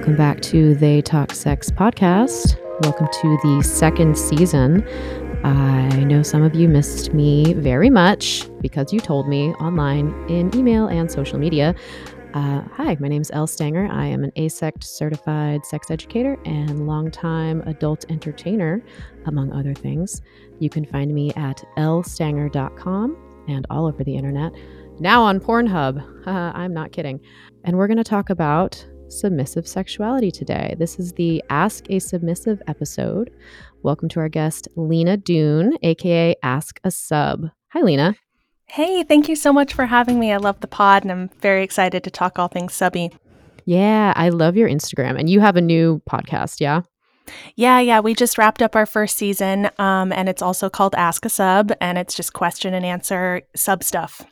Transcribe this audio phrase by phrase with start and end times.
[0.00, 2.56] Welcome back to They Talk Sex podcast.
[2.82, 4.82] Welcome to the second season.
[5.44, 10.56] I know some of you missed me very much because you told me online in
[10.56, 11.74] email and social media.
[12.32, 13.88] Uh, hi, my name is Elle Stanger.
[13.92, 18.82] I am an AASECT certified sex educator and longtime adult entertainer,
[19.26, 20.22] among other things.
[20.60, 24.54] You can find me at ellestanger.com and all over the internet.
[24.98, 26.26] Now on Pornhub.
[26.26, 27.20] I'm not kidding.
[27.64, 30.74] And we're going to talk about submissive sexuality today.
[30.78, 33.30] This is the Ask a Submissive episode.
[33.82, 37.46] Welcome to our guest, Lina Dune, aka Ask a Sub.
[37.72, 38.14] Hi, Lina.
[38.66, 40.32] Hey, thank you so much for having me.
[40.32, 43.10] I love the pod and I'm very excited to talk all things subby.
[43.64, 45.18] Yeah, I love your Instagram.
[45.18, 46.82] And you have a new podcast, yeah?
[47.56, 48.00] Yeah, yeah.
[48.00, 51.72] We just wrapped up our first season, um, and it's also called Ask a Sub,
[51.80, 54.24] and it's just question and answer sub stuff.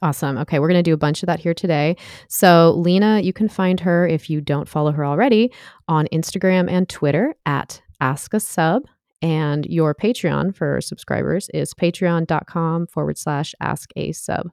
[0.00, 0.38] Awesome.
[0.38, 1.96] Okay, we're going to do a bunch of that here today.
[2.28, 5.52] So, Lina, you can find her if you don't follow her already
[5.88, 8.82] on Instagram and Twitter at Ask a Sub.
[9.20, 14.48] And your Patreon for subscribers is patreon.com forward slash ask a sub.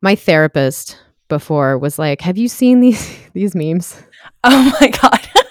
[0.00, 4.00] My therapist before was like, Have you seen these these memes?
[4.44, 5.28] Oh my God.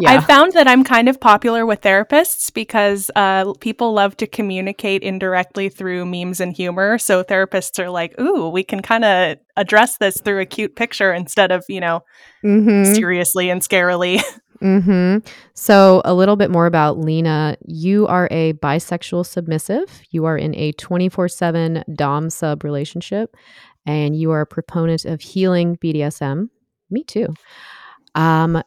[0.00, 0.12] Yeah.
[0.12, 5.02] I found that I'm kind of popular with therapists because uh, people love to communicate
[5.02, 6.98] indirectly through memes and humor.
[6.98, 11.12] So therapists are like, ooh, we can kind of address this through a cute picture
[11.12, 12.04] instead of, you know,
[12.44, 12.92] mm-hmm.
[12.94, 14.22] seriously and scarily.
[14.62, 15.26] Mm-hmm.
[15.54, 17.56] So, a little bit more about Lina.
[17.64, 20.02] You are a bisexual submissive.
[20.10, 23.36] You are in a 24 7 Dom sub relationship,
[23.86, 26.48] and you are a proponent of healing BDSM.
[26.90, 27.28] Me too.
[28.14, 28.60] Um,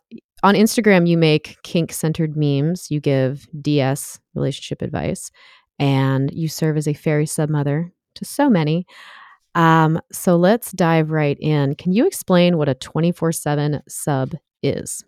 [0.43, 5.31] on Instagram, you make kink centered memes, you give DS relationship advice,
[5.79, 8.85] and you serve as a fairy submother to so many.
[9.55, 11.75] Um, so let's dive right in.
[11.75, 15.03] Can you explain what a 24 7 sub is?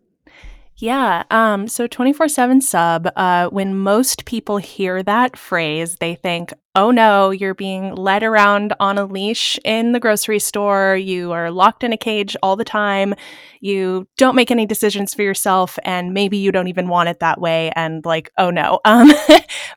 [0.77, 1.23] Yeah.
[1.29, 6.89] Um, so 24 7 sub, uh, when most people hear that phrase, they think, oh
[6.89, 10.95] no, you're being led around on a leash in the grocery store.
[10.97, 13.13] You are locked in a cage all the time.
[13.61, 17.39] You don't make any decisions for yourself, and maybe you don't even want it that
[17.39, 17.71] way.
[17.75, 18.79] And like, oh no.
[18.93, 19.11] Um,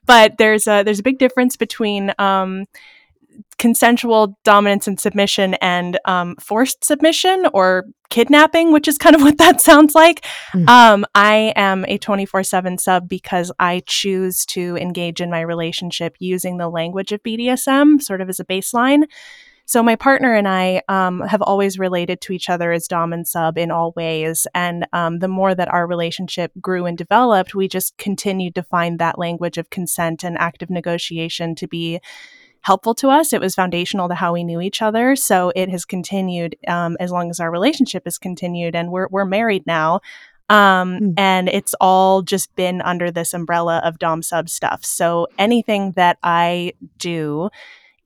[0.04, 2.64] but there's a there's a big difference between um,
[3.58, 9.38] consensual dominance and submission and um, forced submission or kidnapping, which is kind of what
[9.38, 10.24] that sounds like.
[10.52, 10.68] Mm.
[10.68, 16.16] Um, I am a 24 7 sub because I choose to engage in my relationship
[16.18, 19.04] using the language of BDSM, sort of as a baseline.
[19.68, 23.26] So my partner and I um, have always related to each other as dom and
[23.26, 27.66] sub in all ways, and um, the more that our relationship grew and developed, we
[27.66, 31.98] just continued to find that language of consent and active negotiation to be
[32.66, 33.32] helpful to us.
[33.32, 35.14] It was foundational to how we knew each other.
[35.14, 39.24] So it has continued um, as long as our relationship has continued, and we're we're
[39.24, 40.00] married now.
[40.48, 41.14] Um, mm.
[41.16, 44.84] And it's all just been under this umbrella of Dom sub stuff.
[44.84, 47.50] So anything that I do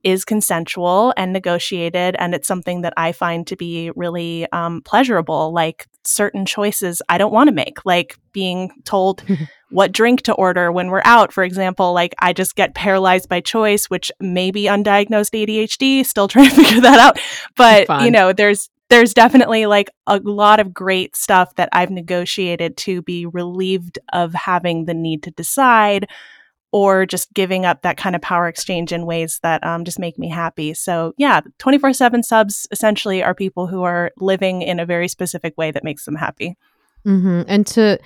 [0.03, 5.53] is consensual and negotiated, and it's something that I find to be really um, pleasurable.
[5.53, 9.23] Like certain choices I don't want to make, like being told
[9.69, 11.93] what drink to order when we're out, for example.
[11.93, 16.05] Like I just get paralyzed by choice, which may be undiagnosed ADHD.
[16.05, 17.19] Still trying to figure that out,
[17.55, 22.75] but you know, there's there's definitely like a lot of great stuff that I've negotiated
[22.77, 26.09] to be relieved of having the need to decide
[26.71, 30.17] or just giving up that kind of power exchange in ways that um, just make
[30.17, 30.73] me happy.
[30.73, 35.57] So, yeah, 24 7 subs essentially are people who are living in a very specific
[35.57, 36.55] way that makes them happy.
[37.05, 37.41] Mm-hmm.
[37.47, 37.99] And to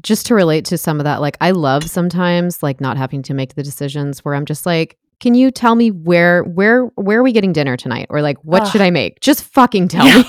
[0.00, 3.34] just to relate to some of that, like I love sometimes like not having to
[3.34, 7.22] make the decisions where I'm just like, can you tell me where where where are
[7.22, 9.20] we getting dinner tonight or like what should I make?
[9.20, 10.18] Just fucking tell yeah.
[10.18, 10.24] me.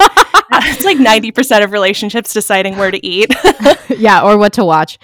[0.64, 3.32] it's like 90% of relationships deciding where to eat.
[3.88, 4.98] yeah, or what to watch.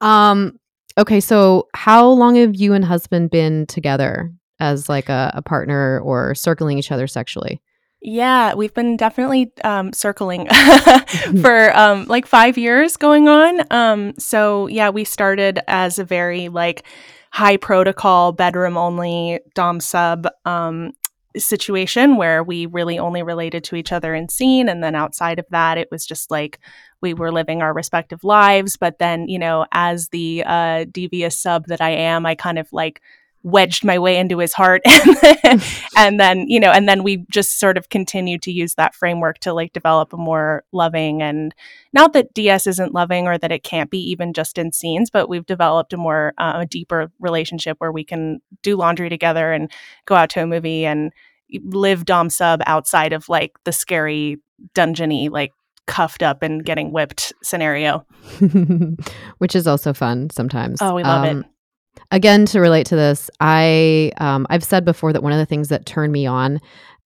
[0.00, 0.58] Um
[0.98, 6.00] Okay, so how long have you and husband been together as like a, a partner
[6.00, 7.60] or circling each other sexually?
[8.04, 10.48] Yeah, we've been definitely um, circling
[11.40, 13.62] for um, like five years going on.
[13.70, 16.84] Um, so yeah, we started as a very like
[17.32, 20.92] high protocol bedroom only dom sub um,
[21.36, 25.46] situation where we really only related to each other in scene, and then outside of
[25.50, 26.58] that, it was just like
[27.00, 28.76] we were living our respective lives.
[28.76, 32.72] But then, you know, as the uh, devious sub that I am, I kind of
[32.72, 33.02] like
[33.42, 35.60] wedged my way into his heart and then,
[35.96, 39.38] and then you know and then we just sort of continued to use that framework
[39.38, 41.54] to like develop a more loving and
[41.92, 45.28] not that ds isn't loving or that it can't be even just in scenes but
[45.28, 49.70] we've developed a more uh, a deeper relationship where we can do laundry together and
[50.06, 51.12] go out to a movie and
[51.64, 54.38] live dom sub outside of like the scary
[54.74, 55.52] dungeony like
[55.86, 58.06] cuffed up and getting whipped scenario.
[59.38, 60.80] Which is also fun sometimes.
[60.80, 61.46] Oh, we love um, it.
[62.12, 65.68] Again, to relate to this, I um, I've said before that one of the things
[65.70, 66.60] that turned me on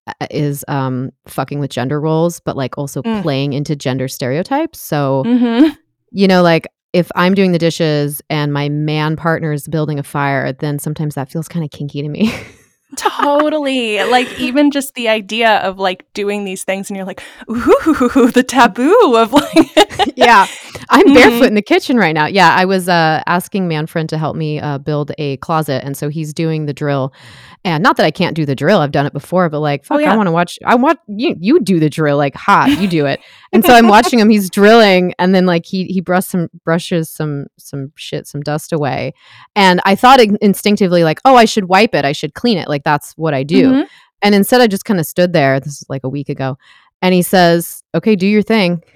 [0.06, 3.22] uh, is um, fucking with gender roles, but like also mm.
[3.22, 4.80] playing into gender stereotypes.
[4.80, 5.70] So, mm-hmm.
[6.12, 10.02] you know, like if I'm doing the dishes and my man partner is building a
[10.02, 12.32] fire, then sometimes that feels kind of kinky to me.
[13.00, 14.02] totally.
[14.04, 18.44] Like even just the idea of like doing these things and you're like, ooh, the
[18.46, 19.76] taboo of like
[20.16, 20.46] Yeah.
[20.88, 21.14] I'm mm-hmm.
[21.14, 22.26] barefoot in the kitchen right now.
[22.26, 26.08] Yeah, I was uh asking Manfred to help me uh build a closet and so
[26.08, 27.12] he's doing the drill
[27.62, 29.88] and not that I can't do the drill, I've done it before, but like, oh,
[29.88, 30.12] fuck, oh, yeah.
[30.14, 30.58] I want to watch.
[30.64, 31.36] I want you.
[31.38, 32.70] You do the drill, like hot.
[32.80, 33.20] You do it.
[33.52, 34.30] and so I'm watching him.
[34.30, 38.72] He's drilling, and then like he he brush some brushes some some shit, some dust
[38.72, 39.12] away.
[39.54, 42.06] And I thought instinctively like, oh, I should wipe it.
[42.06, 42.66] I should clean it.
[42.66, 43.70] Like that's what I do.
[43.70, 43.86] Mm-hmm.
[44.22, 45.60] And instead, I just kind of stood there.
[45.60, 46.56] This is like a week ago,
[47.02, 48.82] and he says, "Okay, do your thing."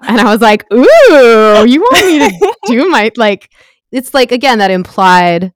[0.00, 3.50] And I was like, "Ooh, you want me to do my like?"
[3.90, 5.52] It's like again that implied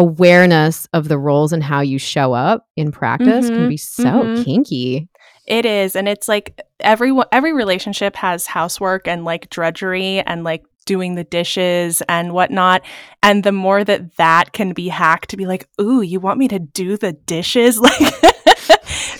[0.00, 4.04] awareness of the roles and how you show up in practice mm-hmm, can be so
[4.04, 4.42] mm-hmm.
[4.42, 5.08] kinky.
[5.46, 10.64] It is, and it's like every every relationship has housework and like drudgery and like
[10.86, 12.82] doing the dishes and whatnot.
[13.22, 16.48] And the more that that can be hacked to be like, ooh, you want me
[16.48, 17.98] to do the dishes, like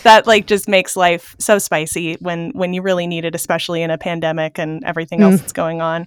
[0.03, 3.91] that, like just makes life so spicy when when you really need it, especially in
[3.91, 5.41] a pandemic and everything else mm.
[5.41, 6.06] that's going on.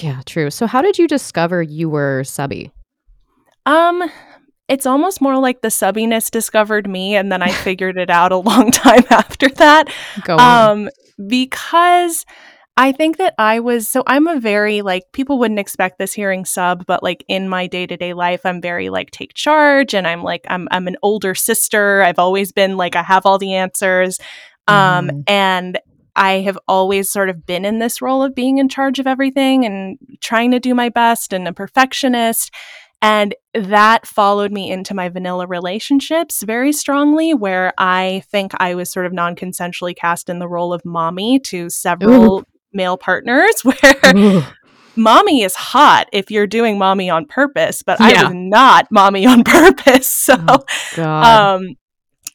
[0.00, 0.50] Yeah, true.
[0.50, 2.72] So, how did you discover you were subby?
[3.68, 4.10] Um,
[4.66, 8.36] it's almost more like the subbiness discovered me and then I figured it out a
[8.36, 9.92] long time after that.
[10.24, 10.70] Go on.
[10.70, 10.90] Um,
[11.26, 12.24] because
[12.76, 16.44] I think that I was so I'm a very like people wouldn't expect this hearing
[16.44, 20.46] sub, but like in my day-to-day life, I'm very like take charge and I'm like
[20.48, 22.02] I'm I'm an older sister.
[22.02, 24.18] I've always been like I have all the answers.
[24.66, 25.22] Um mm.
[25.26, 25.78] and
[26.14, 29.64] I have always sort of been in this role of being in charge of everything
[29.64, 32.52] and trying to do my best and a perfectionist.
[33.00, 38.90] And that followed me into my vanilla relationships very strongly, where I think I was
[38.90, 42.44] sort of non consensually cast in the role of mommy to several Ooh.
[42.72, 44.16] male partners, where.
[44.16, 44.42] Ooh.
[44.96, 48.06] Mommy is hot if you're doing mommy on purpose, but yeah.
[48.06, 50.08] I was not mommy on purpose.
[50.08, 51.76] So, oh, um,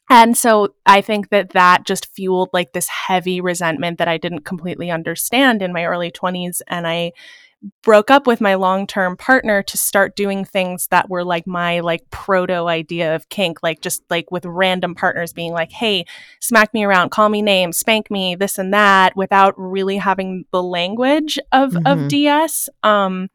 [0.09, 4.45] and so I think that that just fueled like this heavy resentment that I didn't
[4.45, 6.61] completely understand in my early 20s.
[6.67, 7.11] And I
[7.81, 12.09] broke up with my long-term partner to start doing things that were like my like
[12.09, 16.05] proto idea of kink like just like with random partners being like hey
[16.41, 20.61] smack me around call me names spank me this and that without really having the
[20.61, 21.87] language of mm-hmm.
[21.87, 23.29] of ds um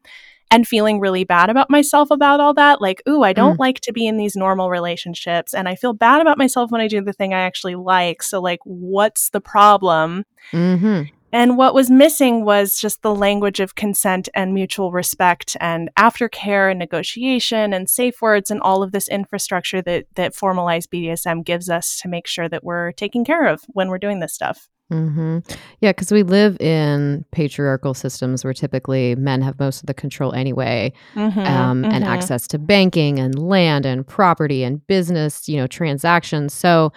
[0.51, 3.59] and feeling really bad about myself about all that like ooh i don't mm.
[3.59, 6.87] like to be in these normal relationships and i feel bad about myself when i
[6.87, 11.03] do the thing i actually like so like what's the problem mm-hmm.
[11.31, 16.69] And what was missing was just the language of consent and mutual respect and aftercare
[16.69, 21.69] and negotiation and safe words and all of this infrastructure that, that formalized BDSM gives
[21.69, 24.67] us to make sure that we're taken care of when we're doing this stuff.
[24.91, 25.39] Mm-hmm.
[25.81, 30.33] Yeah, because we live in patriarchal systems where typically men have most of the control
[30.33, 31.91] anyway, mm-hmm, um, mm-hmm.
[31.91, 36.53] and access to banking and land and property and business, you know, transactions.
[36.53, 36.91] So,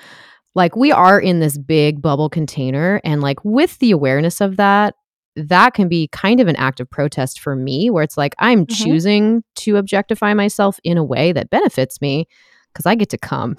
[0.55, 4.95] like we are in this big bubble container and like with the awareness of that
[5.35, 8.67] that can be kind of an act of protest for me where it's like i'm
[8.67, 8.85] mm-hmm.
[8.85, 12.27] choosing to objectify myself in a way that benefits me
[12.73, 13.57] because i get to come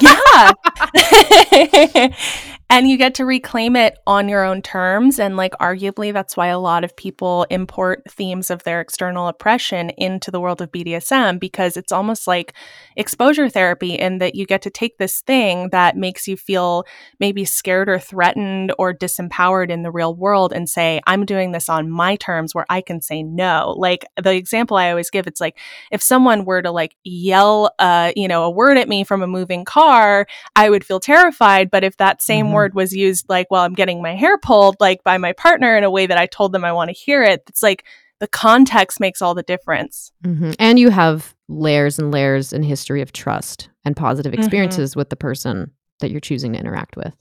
[0.00, 0.52] yeah
[2.70, 5.18] and you get to reclaim it on your own terms.
[5.18, 9.88] And like arguably that's why a lot of people import themes of their external oppression
[9.90, 12.52] into the world of BDSM because it's almost like
[12.94, 16.84] exposure therapy in that you get to take this thing that makes you feel
[17.18, 21.70] maybe scared or threatened or disempowered in the real world and say I'm doing this
[21.70, 23.74] on my terms where I can say no.
[23.78, 25.58] Like the example I always give it's like
[25.90, 29.26] if someone were to like yell uh you know a word at me from a
[29.26, 31.70] moving car I would feel terrified.
[31.70, 34.76] But if that same mm-hmm word was used like while I'm getting my hair pulled,
[34.80, 37.22] like by my partner in a way that I told them I want to hear
[37.22, 37.42] it.
[37.48, 37.84] It's like
[38.20, 40.12] the context makes all the difference.
[40.24, 40.52] Mm-hmm.
[40.58, 44.40] And you have layers and layers and history of trust and positive mm-hmm.
[44.40, 45.00] experiences mm-hmm.
[45.00, 47.14] with the person that you're choosing to interact with.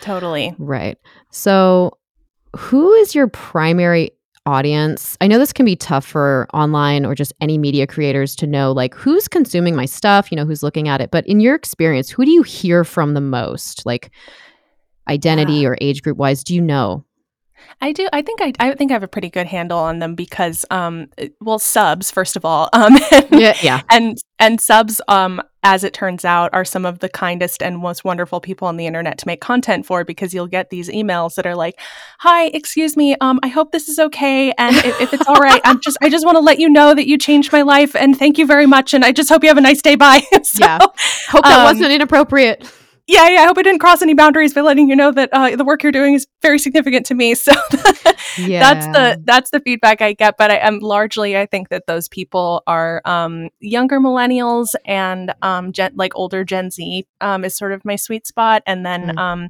[0.00, 0.54] Totally.
[0.58, 0.98] Right.
[1.30, 1.98] So,
[2.56, 4.10] who is your primary
[4.44, 5.16] audience?
[5.20, 8.72] I know this can be tough for online or just any media creators to know
[8.72, 11.10] like who's consuming my stuff, you know, who's looking at it.
[11.10, 13.86] But in your experience, who do you hear from the most?
[13.86, 14.10] Like
[15.08, 15.68] identity yeah.
[15.68, 16.44] or age group wise?
[16.44, 17.04] Do you know?
[17.80, 18.08] I do.
[18.12, 21.08] I think I, I think I have a pretty good handle on them because, um,
[21.40, 23.82] well, subs first of all, um, and, Yeah, yeah.
[23.90, 28.04] and and subs, um, as it turns out, are some of the kindest and most
[28.04, 31.46] wonderful people on the internet to make content for because you'll get these emails that
[31.46, 31.78] are like,
[32.20, 35.60] "Hi, excuse me, um, I hope this is okay, and if, if it's all right,
[35.64, 38.16] I'm just I just want to let you know that you changed my life, and
[38.18, 39.94] thank you very much, and I just hope you have a nice day.
[39.94, 40.78] Bye." So, Yeah.
[41.28, 42.70] Hope that Um, wasn't inappropriate.
[43.06, 43.40] Yeah, yeah.
[43.40, 45.82] I hope I didn't cross any boundaries by letting you know that uh, the work
[45.82, 47.34] you're doing is very significant to me.
[47.42, 47.52] So
[48.38, 48.60] Yeah.
[48.60, 50.36] that's the that's the feedback I get.
[50.38, 55.72] But I am largely I think that those people are um, younger millennials and um,
[55.72, 59.12] gen, like older Gen Z um, is sort of my sweet spot, and then.
[59.16, 59.48] Mm.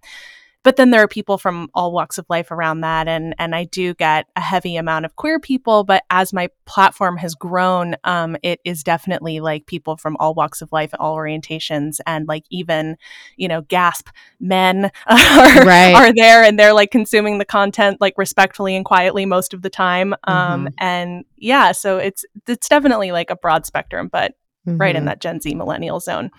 [0.64, 3.64] But then there are people from all walks of life around that and and I
[3.64, 8.36] do get a heavy amount of queer people but as my platform has grown um
[8.42, 12.96] it is definitely like people from all walks of life all orientations and like even
[13.36, 14.08] you know gasp
[14.40, 15.94] men are, Right.
[15.94, 19.70] are there and they're like consuming the content like respectfully and quietly most of the
[19.70, 20.74] time um Mhm.
[20.78, 25.06] and yeah so it's it's definitely like a broad spectrum but right in Mhm.
[25.06, 26.30] that Gen Z millennial zone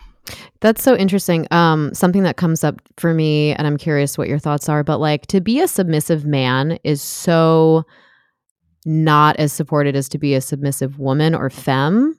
[0.61, 1.47] That's so interesting.
[1.51, 4.99] Um, something that comes up for me, and I'm curious what your thoughts are, but
[4.99, 7.83] like to be a submissive man is so
[8.85, 12.17] not as supported as to be a submissive woman or femme.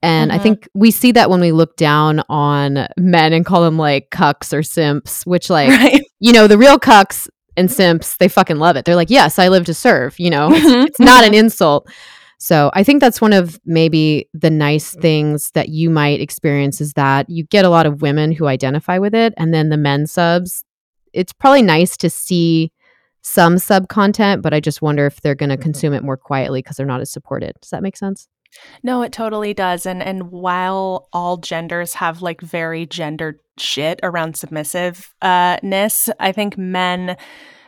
[0.00, 0.42] And I Mhm.
[0.42, 4.52] think we see that when we look down on men and call them like cucks
[4.56, 8.76] or simps, which like, right you know, the real cucks and simps, they fucking love
[8.76, 8.84] it.
[8.84, 11.88] They're like, yes, I live to serve, you know, it's, it's not an insult.
[12.38, 16.92] So I think that's one of maybe the nice things that you might experience is
[16.92, 19.34] that you get a lot of women who identify with it.
[19.36, 20.64] And then the men subs,
[21.12, 22.72] it's probably nice to see
[23.22, 26.62] some sub content, but I just wonder if they're going to consume it more quietly
[26.62, 27.54] because they're not as supported.
[27.60, 28.28] Does that make sense?
[28.82, 29.84] No, it totally does.
[29.84, 36.32] And and while all genders have like very gendered shit around submissive uh ness, I
[36.32, 37.16] think men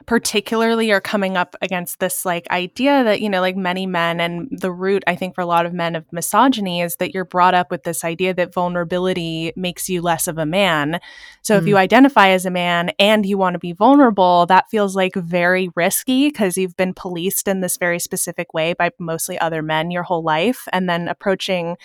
[0.07, 4.49] particularly are coming up against this like idea that, you know, like many men and
[4.51, 7.55] the root I think for a lot of men of misogyny is that you're brought
[7.55, 11.01] up with this idea that vulnerability makes you less of a man.
[11.43, 11.69] So if Mm.
[11.69, 15.71] you identify as a man and you want to be vulnerable, that feels like very
[15.77, 20.03] risky because you've been policed in this very specific way by mostly other men your
[20.03, 20.67] whole life.
[20.73, 21.77] And then approaching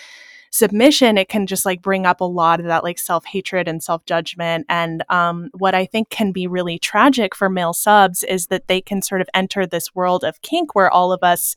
[0.55, 3.83] submission, it can just like bring up a lot of that like self hatred and
[3.83, 4.65] self judgment.
[4.69, 8.81] And um, what I think can be really tragic for male subs is that they
[8.81, 11.55] can sort of enter this world of kink where all of us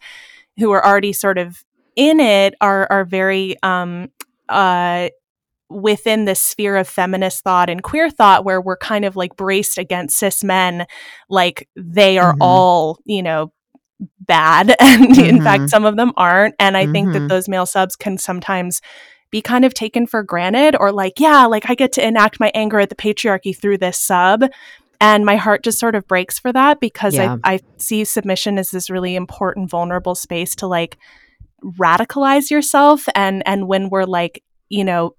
[0.58, 1.64] who are already sort of
[1.96, 4.08] in it are are very um
[4.48, 5.08] uh
[5.70, 9.78] within this sphere of feminist thought and queer thought where we're kind of like braced
[9.78, 10.86] against cis men
[11.28, 12.38] like they are Mhm.
[12.40, 13.52] all you know
[14.20, 15.42] bad and in Mhm.
[15.44, 17.12] fact some of them aren't and i think Mhm.
[17.14, 18.80] that those male subs can sometimes
[19.30, 22.50] be kind of taken for granted or like yeah like i get to enact my
[22.54, 24.44] anger at the patriarchy through this sub
[25.00, 27.36] and my heart just sort of breaks for that because Yeah.
[27.44, 30.96] I, I see submission as this really important vulnerable space to like
[31.64, 35.14] radicalize yourself and and when we're like you know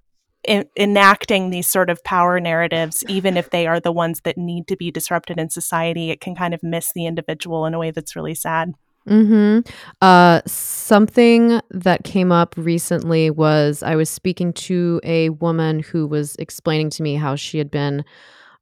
[0.47, 4.67] en- enacting these sort of power narratives even if they are the ones that need
[4.67, 7.91] to be disrupted in society it can kind of miss the individual in a way
[7.91, 8.73] that's really sad.
[9.07, 9.59] Hmm
[10.01, 16.35] Uh, something that came up recently was I was speaking to a woman who was
[16.37, 18.03] explaining to me how she had been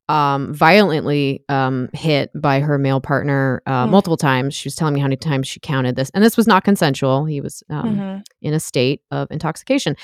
[0.10, 3.90] um, violently um, hit by her male partner uh, Mm.
[3.90, 4.54] multiple times.
[4.56, 7.26] She was telling me how many times she counted this, and this was not consensual.
[7.26, 8.24] He was um, Mhm.
[8.42, 9.96] in a state of intoxication.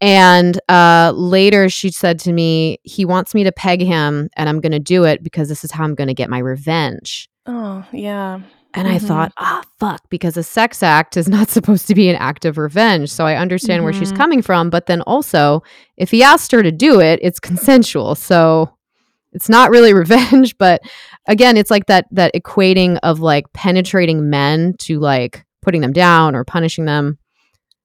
[0.00, 4.60] And uh, later she said to me, He wants me to peg him, and I'm
[4.60, 7.28] going to do it because this is how I'm going to get my revenge.
[7.46, 8.40] oh yeah
[8.74, 9.06] And I Mhm.
[9.08, 12.58] thought, ah, fuck, because a sex act is not supposed to be an act of
[12.58, 13.08] revenge.
[13.10, 14.16] So I understand where she's Mhm.
[14.16, 14.68] coming from.
[14.70, 15.62] But then also,
[15.96, 18.14] if he asked her to do it, it's consensual.
[18.14, 18.70] So
[19.32, 20.56] it's not really revenge.
[20.58, 20.82] But
[21.26, 26.34] again, it's like that that equating of like penetrating men to like putting them down
[26.34, 27.18] or punishing them.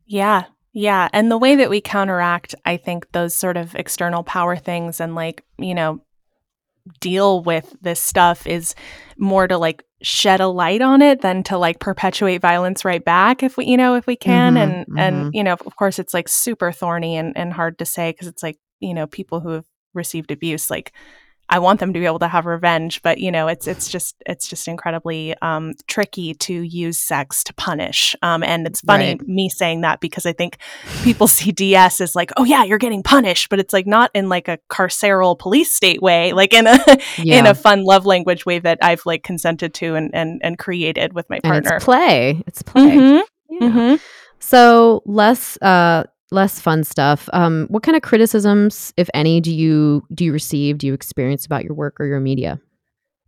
[0.05, 0.45] Yeah.
[0.73, 1.07] Yeah.
[1.13, 5.13] And the way that we counteract, I think, those sort of external power things and
[5.13, 6.01] like, you know,
[6.99, 8.75] deal with this stuff is
[9.17, 13.41] more to like shed a light on it than to like perpetuate violence right back
[13.41, 14.99] if we you know if we can Mhm, and mhm.
[14.99, 18.27] and you know of course it's like super thorny and and hard to say because
[18.27, 20.91] it's like you know people who have received abuse like
[21.53, 24.15] I want them to be able to have revenge, but you know, it's it's just
[24.25, 28.15] it's just incredibly um, tricky to use sex to punish.
[28.23, 29.27] Um, and it's funny Right.
[29.27, 30.57] me saying that because I think
[31.03, 34.29] people see DS as like, oh yeah, you're getting punished, but it's like not in
[34.29, 36.77] like a carceral police state way, like in a
[37.19, 37.37] Yeah.
[37.39, 41.13] in a fun love language way that I've like consented to and and, and created
[41.13, 41.75] with my and partner.
[41.75, 42.43] it's play.
[42.47, 42.97] It's play.
[42.97, 43.67] Mhm, Yeah.
[43.69, 43.99] mhm.
[44.39, 47.29] So less uh less fun stuff.
[47.33, 51.45] Um what kind of criticisms, if any, do you do you receive, do you experience
[51.45, 52.59] about your work or your media?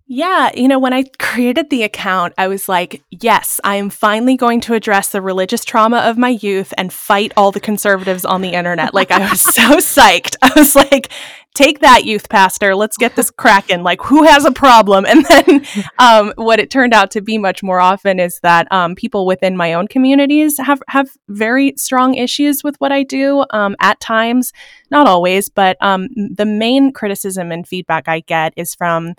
[0.07, 4.37] Yeah, you know, when I created the account, I was like, yes, I am finally
[4.37, 8.41] going to address the religious trauma of my youth and fight all the conservatives on
[8.41, 8.93] the internet.
[8.93, 10.35] Like, I was so psyched.
[10.43, 11.09] I was like,
[11.55, 12.75] take that, youth pastor.
[12.75, 13.81] Let's get this cracking.
[13.81, 15.05] Like, who has a problem?
[15.07, 15.65] And then
[15.97, 19.57] um, what it turned out to be much more often is that um, people within
[19.57, 24.53] my own communities have, have very strong issues with what I do um, at times,
[24.91, 29.15] not always, but um, the main criticism and feedback I get is from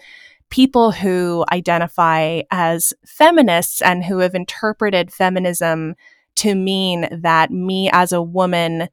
[0.51, 5.95] people who identify as feminists and who have interpreted feminism
[6.37, 8.89] to mean that me as a woman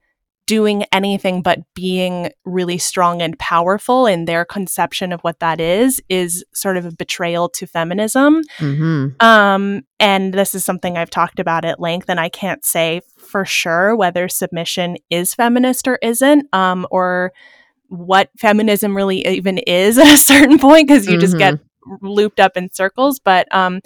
[0.45, 6.01] doing anything but being really strong and powerful in their conception of what that is
[6.09, 9.07] is sort of a betrayal to feminism mm-hmm.
[9.25, 13.45] um, and this is something i've talked about at length and i can't say for
[13.45, 17.31] sure whether submission is feminist or isn't um, or
[17.93, 21.21] what feminism really even is at a certain point because you mm-hmm.
[21.21, 22.07] just get mm-hmm.
[22.07, 23.19] looped up in circles.
[23.19, 23.81] But um,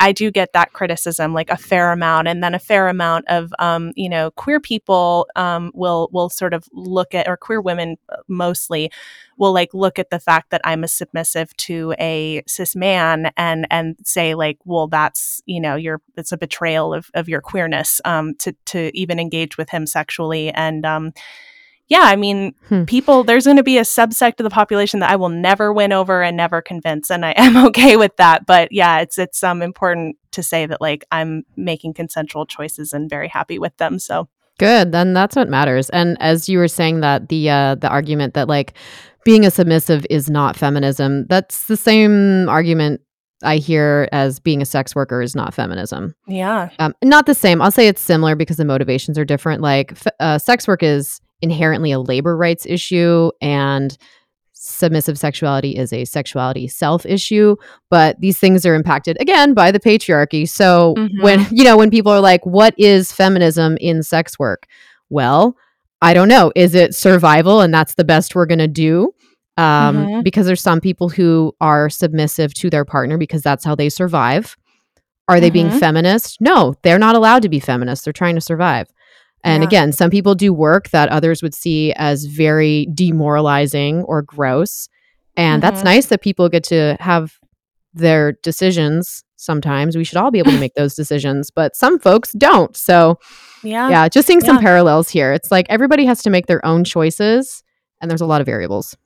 [0.00, 3.52] I do get that criticism, like a fair amount, and then a fair amount of,
[3.58, 7.96] um, you know, queer people um, will will sort of look at, or queer women
[8.08, 8.92] uh, mostly,
[9.38, 13.66] will like look at the fact that I'm a submissive to a cis man and
[13.72, 18.00] and say like, well, that's you know, you're it's a betrayal of of your queerness
[18.04, 21.12] um, to to even engage with him sexually, and um,
[21.88, 22.84] yeah, I mean, hmm.
[22.84, 25.90] people, there's going to be a subsect of the population that I will never win
[25.90, 27.10] over and never convince.
[27.10, 28.44] And I am okay with that.
[28.44, 33.08] But yeah, it's, it's um, important to say that like I'm making consensual choices and
[33.08, 33.98] very happy with them.
[33.98, 34.28] So
[34.58, 34.92] good.
[34.92, 35.88] Then that's what matters.
[35.90, 38.74] And as you were saying that the, uh, the argument that like
[39.24, 43.00] being a submissive is not feminism, that's the same argument
[43.42, 46.14] I hear as being a sex worker is not feminism.
[46.26, 46.70] Yeah.
[46.80, 47.62] Um, not the same.
[47.62, 49.62] I'll say it's similar because the motivations are different.
[49.62, 53.96] Like f- uh, sex work is inherently a labor rights issue and
[54.60, 57.54] submissive sexuality is a sexuality self issue
[57.90, 60.48] but these things are impacted again by the patriarchy.
[60.48, 61.22] So mm-hmm.
[61.22, 64.66] when you know when people are like what is feminism in sex work?
[65.10, 65.56] Well
[66.02, 66.52] i don't know.
[66.56, 69.12] Is it survival and that's the best we're going to do?
[69.56, 70.20] Um, mm-hmm.
[70.22, 74.56] because there's some people who are submissive to their partner because that's how they survive.
[75.26, 75.68] Are they mm-hmm.
[75.68, 76.40] being feminist?
[76.40, 78.04] No they're not allowed to be feminist.
[78.04, 78.88] They're trying to survive
[79.44, 79.68] and yeah.
[79.68, 84.88] again, some people do work that others would see as very demoralizing or gross.
[85.36, 85.70] And mm-hmm.
[85.70, 87.38] that's nice that people get to have
[87.94, 89.96] their decisions sometimes.
[89.96, 92.76] We should all be able to make those decisions, but some folks don't.
[92.76, 93.18] So,
[93.62, 93.88] yeah.
[93.88, 94.46] Yeah, just seeing yeah.
[94.46, 95.32] some parallels here.
[95.32, 97.62] It's like everybody has to make their own choices
[98.00, 98.96] and there's a lot of variables.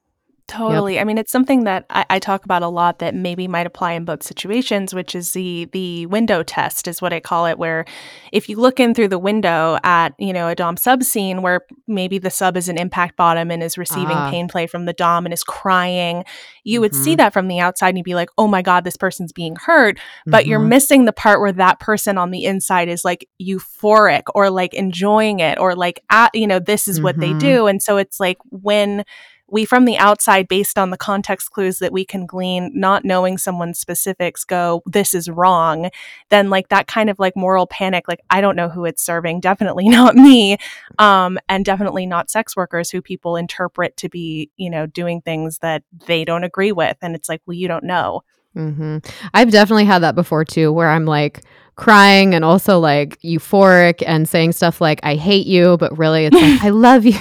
[0.48, 0.94] Totally.
[0.94, 1.00] Yep.
[1.00, 3.92] I mean, it's something that I, I, talk about a lot that maybe might apply
[3.92, 7.58] in both situations, which is the the window test, is what I call it.
[7.58, 7.84] Where
[8.32, 11.62] if you look in through the window at you know a dom sub scene where
[11.86, 14.30] maybe the sub is an impact bottom and is receiving ah.
[14.30, 16.24] pain play from the dom and is crying,
[16.64, 16.80] you mm-hmm.
[16.82, 17.18] would see mm-hmm.
[17.18, 19.98] that from the outside and you'd be like, oh my god, this person's being hurt,
[20.26, 20.50] but mm-hmm.
[20.50, 24.74] you're missing the part where that person on the inside is like euphoric or like
[24.74, 27.04] enjoying it or like at you know this is mm-hmm.
[27.04, 27.38] what they mm-hmm.
[27.38, 29.04] do, and so it's like when
[29.52, 33.38] we from the outside based on the context clues that we can glean not knowing
[33.38, 35.90] someone's specifics go this is wrong
[36.30, 39.38] then like that kind of like moral panic like i don't know who it's serving
[39.38, 40.56] definitely not me
[40.98, 45.58] um and definitely not sex workers who people interpret to be you know doing things
[45.58, 48.22] that they don't agree with and it's like well you don't know.
[48.56, 48.98] Mm-hmm.
[49.32, 51.40] i've definitely had that before too where i'm like
[51.76, 56.36] crying and also like euphoric and saying stuff like i hate you but really it's
[56.36, 57.18] like i love you.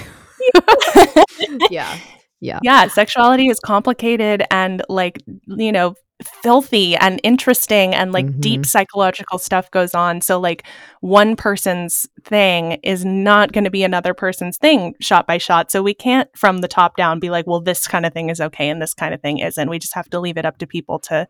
[1.69, 1.97] Yeah
[2.41, 2.59] yeah.
[2.63, 2.87] Yeah.
[2.87, 8.39] Sexuality is complicated and like, you know, filthy and interesting and like mm-hmm.
[8.39, 10.21] deep psychological stuff goes on.
[10.21, 10.65] So, like,
[11.01, 15.71] one person's thing is not going to be another person's thing shot by shot.
[15.71, 18.41] So, we can't from the top down be like, well, this kind of thing is
[18.41, 19.69] okay and this kind of thing isn't.
[19.69, 21.27] We just have to leave it up to people to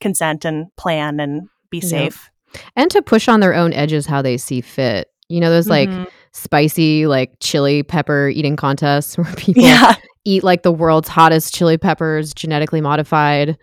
[0.00, 2.30] consent and plan and be safe.
[2.54, 2.62] Yep.
[2.76, 5.08] And to push on their own edges how they see fit.
[5.28, 6.00] You know, those mm-hmm.
[6.00, 9.94] like spicy, like chili pepper eating contests where people yeah
[10.30, 13.58] eat like the world's hottest chili peppers, genetically modified,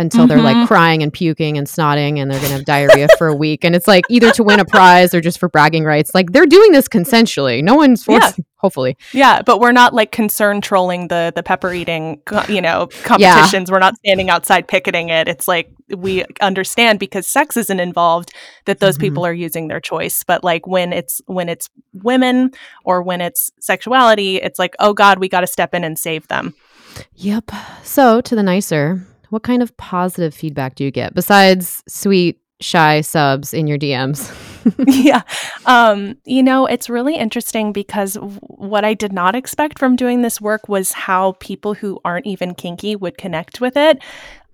[0.00, 0.28] until mm-hmm.
[0.28, 0.66] they're like mm-hmm.
[0.66, 3.64] crying and puking and snotting and they're going to have diarrhea for a week.
[3.64, 6.12] And it's like either to win a prize or just for bragging rights.
[6.14, 7.62] Like they're doing this consensually.
[7.62, 8.44] No one's forced, yeah.
[8.56, 8.96] hopefully.
[9.12, 13.68] Yeah, but we're not like concerned trolling the the pepper eating, you know, competitions.
[13.68, 13.72] Yeah.
[13.72, 15.28] We're not standing outside picketing it.
[15.28, 18.32] It's like we understand because sex isn't involved
[18.64, 19.02] that those mm-hmm.
[19.02, 20.24] people are using their choice.
[20.24, 22.52] But like when it's when it's women
[22.84, 26.26] or when it's sexuality, it's like, "Oh god, we got to step in and save
[26.28, 26.54] them."
[27.16, 27.50] Yep.
[27.82, 33.00] So, to the nicer, what kind of positive feedback do you get besides sweet, shy
[33.00, 34.30] subs in your DMs?
[34.86, 35.22] yeah.
[35.66, 40.40] Um, you know, it's really interesting because what I did not expect from doing this
[40.40, 44.02] work was how people who aren't even kinky would connect with it.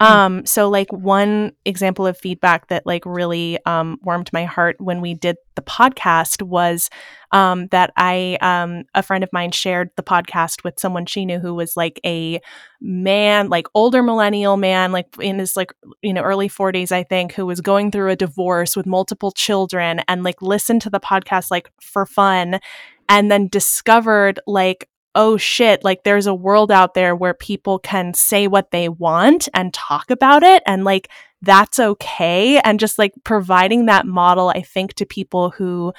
[0.00, 0.06] Hmm.
[0.06, 5.00] Um, so like one example of feedback that like really um, warmed my heart when
[5.00, 6.90] we did the podcast was
[7.32, 11.38] um, that I um, a friend of mine shared the podcast with someone she knew
[11.38, 12.40] who was like a
[12.80, 17.32] man, like older millennial man, like in his like you know early 40s, I think,
[17.32, 21.50] who was going through a divorce with multiple children and like listened to the podcast
[21.50, 22.60] like for fun
[23.08, 28.14] and then discovered like oh shit, like there's a world out there where people can
[28.14, 31.08] say what they want and talk about it and like
[31.42, 32.58] that's okay.
[32.60, 35.92] And just like providing that model, I think, to people who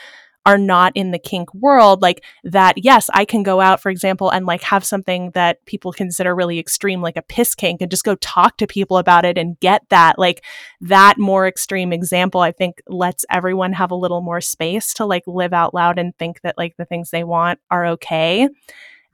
[0.45, 4.30] are not in the kink world, like that, yes, I can go out, for example,
[4.30, 8.06] and like have something that people consider really extreme, like a piss kink, and just
[8.06, 10.17] go talk to people about it and get that.
[10.17, 10.45] Like
[10.80, 15.23] that more extreme example, I think lets everyone have a little more space to like
[15.27, 18.47] live out loud and think that like the things they want are okay.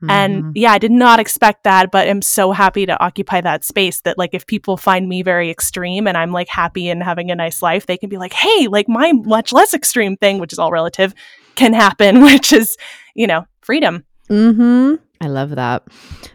[0.04, 0.10] Mm-hmm.
[0.10, 4.02] And yeah, I did not expect that, but I'm so happy to occupy that space
[4.02, 7.34] that like if people find me very extreme and I'm like happy and having a
[7.34, 10.58] nice life, they can be like, "Hey, like my much less extreme thing, which is
[10.58, 11.14] all relative,
[11.54, 12.76] can happen," which is,
[13.14, 14.04] you know, freedom.
[14.30, 14.98] Mhm.
[15.20, 15.84] I love that.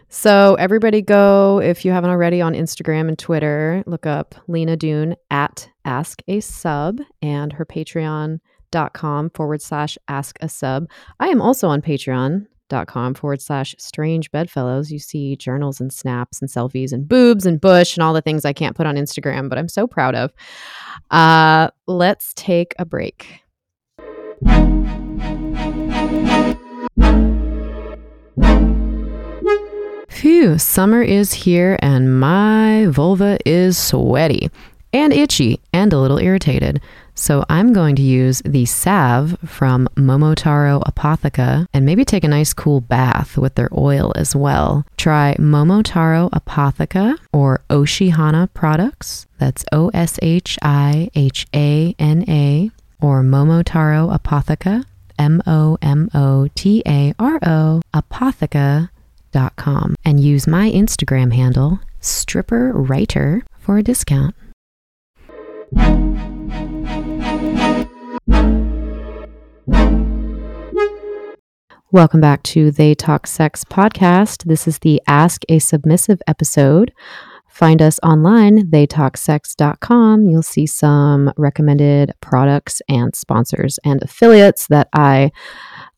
[0.08, 5.14] So everybody go if you haven't already on Instagram and Twitter, look up Lina Dune
[5.30, 10.88] at Ask a Sub and her Patreon.com forward slash ask a sub.
[11.20, 14.90] I am also on Patreon dot com forward slash strange bedfellows.
[14.90, 18.46] You see journals and snaps and selfies and boobs and bush and all the things
[18.46, 20.32] I can't put on Instagram, but I'm so proud of.
[21.10, 23.42] Uh, let's take a break.
[30.08, 34.50] Phew, summer is here and my vulva is sweaty
[34.92, 36.80] and itchy and a little irritated.
[37.14, 42.52] So I'm going to use the salve from Momotaro Apotheca and maybe take a nice
[42.52, 44.84] cool bath with their oil as well.
[44.96, 49.26] Try Momotaro Apotheca or Oshihana products.
[49.38, 52.70] That's O S H I H A N A
[53.00, 54.84] or Momotaro Apotheca,
[55.18, 58.88] M O M O T A R O, apotheca.com,
[60.04, 64.34] and use my Instagram handle, stripper writer, for a discount.
[71.92, 74.44] Welcome back to They Talk Sex podcast.
[74.44, 76.92] This is the Ask a Submissive episode.
[77.48, 80.24] Find us online, theytalksex.com.
[80.24, 85.32] You'll see some recommended products and sponsors and affiliates that I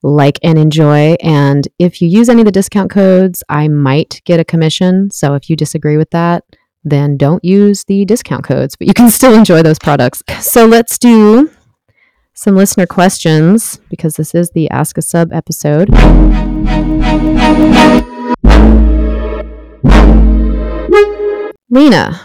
[0.02, 1.16] like and enjoy.
[1.20, 5.10] And if you use any of the discount codes, I might get a commission.
[5.10, 6.44] So if you disagree with that,
[6.84, 10.22] then don't use the discount codes, but you can still enjoy those products.
[10.40, 11.50] So let's do
[12.42, 15.88] some listener questions because this is the Ask a Sub episode.
[21.70, 22.20] Lina,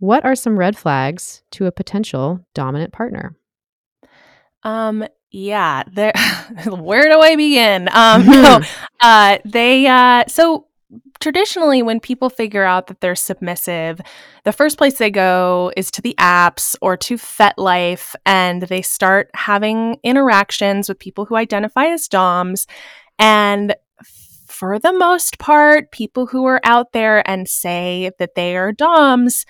[0.00, 3.36] what are some red flags to a potential dominant partner?
[4.64, 6.12] Um, yeah, there.
[6.66, 7.88] where do I begin?
[7.92, 8.60] Um, no,
[9.00, 9.86] uh, they.
[9.86, 10.66] Uh, so
[11.22, 14.00] traditionally when people figure out that they're submissive
[14.44, 19.30] the first place they go is to the apps or to FetLife and they start
[19.34, 22.66] having interactions with people who identify as DOMs.
[23.18, 23.76] And
[24.48, 29.46] for the most part people who are out there and say that they are DOMs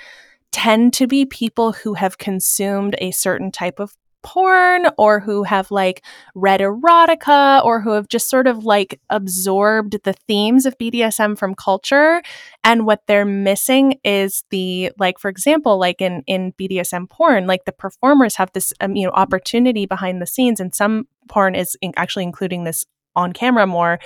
[0.50, 5.70] tend to be people who have consumed a certain type of porn or who have
[5.70, 6.04] like
[6.35, 11.54] read erotica or who have just sort of like absorbed the themes of BDSM from
[11.54, 12.22] culture.
[12.64, 17.64] And what they're missing is the like for example like in in BDSM porn like
[17.64, 21.76] the performers have this um, you know opportunity behind the scenes and some porn is
[21.80, 22.85] in- actually including this
[23.16, 23.98] on camera more.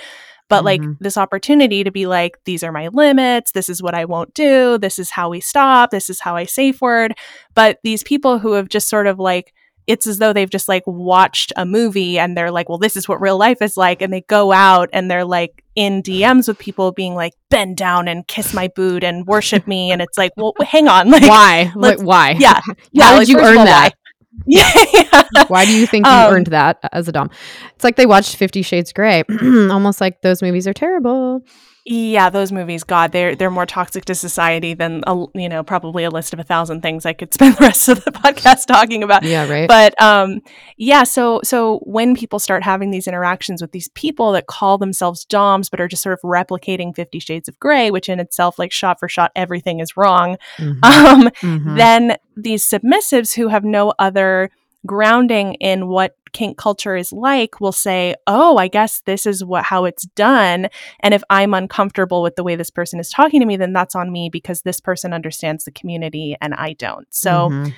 [0.49, 0.93] But like mm-hmm.
[1.01, 3.51] this opportunity to be like these are my limits.
[3.51, 4.77] This is what i won't do.
[4.77, 5.91] This is how we stop.
[5.91, 7.13] This is how i safe word.
[7.53, 9.53] But these people who have just sort of like
[9.87, 13.07] it's as though they've just like watched a movie and they're like, well, this is
[13.07, 14.01] what real life is like.
[14.01, 18.07] And they go out and they're like in DMs with people being like, bend down
[18.09, 19.91] and kiss my boot and worship me.
[19.91, 21.09] And it's like, well, hang on.
[21.17, 21.71] Like, why?
[21.75, 22.35] Like, why?
[22.37, 22.59] Yeah.
[22.91, 23.93] yeah How did like, you earn all, that?
[24.45, 25.45] Yeah, yeah.
[25.47, 27.31] Why do you think you um, earned that as a Dom?
[27.73, 29.23] It's like they watched Fifty Shades Grey.
[29.41, 31.41] Almost like those movies are terrible.
[31.89, 36.03] Yeah, those movies, God, they're they're more toxic to society than a, you know probably
[36.03, 39.03] a list of a thousand things I could spend the rest of the podcast talking
[39.03, 39.23] about.
[39.23, 39.69] Yeah, right.
[39.69, 40.41] But um,
[40.75, 45.23] yeah, so so when people start having these interactions with these people that call themselves
[45.23, 48.73] DOMs but are just sort of replicating Fifty Shades of Grey, which in itself, like
[48.73, 50.37] shot for shot, everything is wrong.
[50.57, 50.79] Mm-hmm.
[50.97, 51.75] Um, mm-hmm.
[51.75, 54.49] Then these submissives who have no other
[54.85, 59.63] grounding in what kink culture is like will say, "Oh, I guess this is what
[59.65, 60.67] how it's done."
[61.01, 63.95] And if I'm uncomfortable with the way this person is talking to me, then that's
[63.95, 67.07] on me because this person understands the community and I don't.
[67.11, 67.73] So Mhm.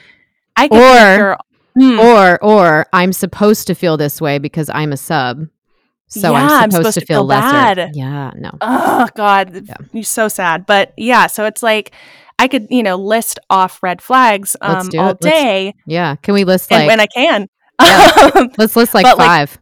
[0.57, 1.37] I can Or- picture-
[1.79, 1.99] Hmm.
[1.99, 5.45] Or or I'm supposed to feel this way because I'm a sub.
[6.07, 7.75] So Yeah, I'm I'm supposed, to feel, lesser.
[7.75, 7.91] bad.
[7.95, 8.49] Yeah, no.
[8.59, 9.75] oh god Yeah.
[9.93, 11.91] you're so sad but yeah so it's like
[12.39, 15.17] i could you know list off red flags Let's um do all it.
[15.21, 16.15] Let's- day Yeah.
[16.15, 17.47] Can we list and like when i can
[17.81, 18.29] Yeah.
[18.35, 19.59] Um, let's list like but, like, five.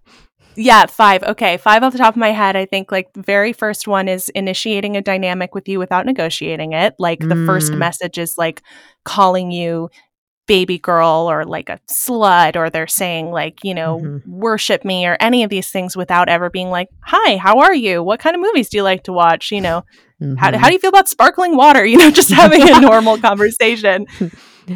[0.56, 3.54] yeah five okay five off the top of my head i think like the very
[3.54, 7.78] first one is initiating a dynamic with you without negotiating it like the first Mm.
[7.78, 8.64] message is like
[9.06, 9.90] calling you
[10.48, 14.22] baby girl or like a slut or they're saying like you know Mhm.
[14.26, 18.02] worship me or any of these things without ever being like hi how are you
[18.02, 19.84] what kind of movies do you like to watch you know
[20.40, 20.56] how, Mhm.
[20.56, 24.08] how do you feel about sparkling water you know just having a normal conversation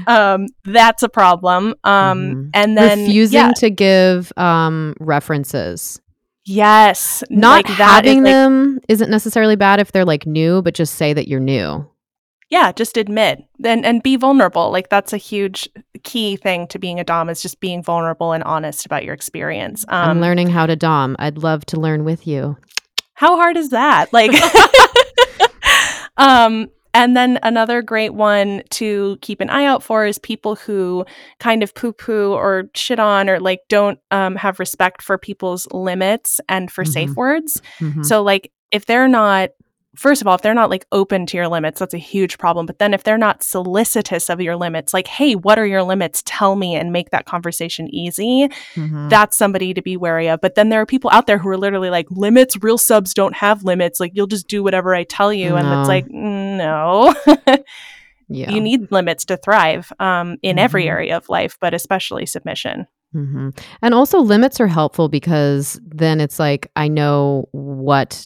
[0.08, 2.50] um that's a problem um Mhm.
[2.54, 6.00] and then refusing yeah, to give um references.
[6.46, 10.62] yes Not like, that is, having like, them isn't necessarily bad if they're like new,
[10.62, 11.88] but just say that you're new.
[12.50, 15.70] yeah just admit and and be vulnerable like that's a huge
[16.04, 19.86] key thing to being a dom is just being vulnerable and honest about your experience
[19.90, 21.16] um I'm learning how to dom.
[21.20, 22.58] I'd love to learn with you.
[23.14, 24.32] how hard is that like
[26.18, 31.06] um and then another great one to keep an eye out for is people who
[31.40, 35.68] kind of poo poo or shit on or like don't um, have respect for people's
[35.72, 37.16] limits and for safe Mhm.
[37.16, 37.62] words.
[37.80, 38.06] Mhm.
[38.06, 39.50] So, like, if they're not,
[39.98, 42.66] first of all, if they're not like open to your limits, that's a huge problem.
[42.66, 46.24] But then if they're not solicitous of your limits, like, hey, what are your limits?
[46.26, 49.10] Tell me and make that conversation easy Mhm.
[49.10, 50.40] that's somebody to be wary of.
[50.40, 53.36] But then there are people out there who are literally like, limits, real subs don't
[53.36, 54.00] have limits.
[54.00, 55.58] Like, you'll just do whatever I tell you.
[55.58, 57.14] And it's like, mm, no.
[58.30, 58.52] yeah.
[58.52, 60.90] you need limits to thrive um, in every Mhm.
[60.96, 62.88] area of life, but especially submission.
[63.14, 63.50] hmm
[63.82, 68.26] And also, limits are helpful because then it's like I know what,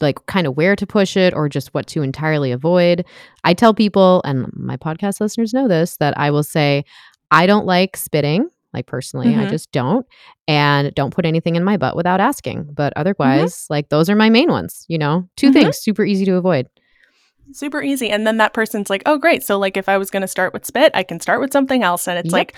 [0.00, 3.04] like, kind of where to push it or just what to entirely avoid.
[3.44, 6.84] I tell people, and my podcast listeners know this, that I will say,
[7.30, 8.48] I don't like spitting.
[8.72, 9.50] Like, personally, I Mhm.
[9.50, 10.06] just don't.
[10.46, 12.68] And don't put anything in my butt without asking.
[12.72, 15.28] But otherwise, like, those are my main ones, you know?
[15.36, 15.52] 2 Mhm.
[15.54, 16.68] things, super easy to avoid.
[17.52, 18.10] Super easy.
[18.10, 19.42] And then that person's like, oh, great.
[19.42, 21.82] So, like, if I was going to start with spit, I can start with something
[21.82, 22.06] else.
[22.08, 22.32] And it's Yep.
[22.32, 22.54] like,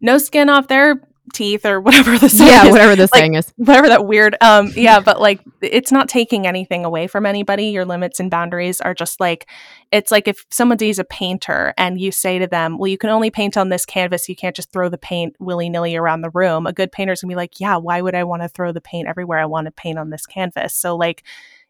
[0.00, 1.00] no skin off their
[1.32, 2.70] teeth or whatever the saying Yeah, is.
[2.72, 3.52] whatever the like, saying is.
[3.56, 7.84] whatever that weird um yeah but like it's not taking anything away from anybody your
[7.84, 9.48] limits and boundaries are just like
[9.92, 13.30] it's like if somebody's a painter and you say to them well you can only
[13.30, 16.72] paint on this canvas you can't just throw the paint willy-nilly around the room a
[16.72, 19.38] good painter's gonna be like yeah why would i want to throw the paint everywhere
[19.38, 21.22] i want to paint on this canvas so like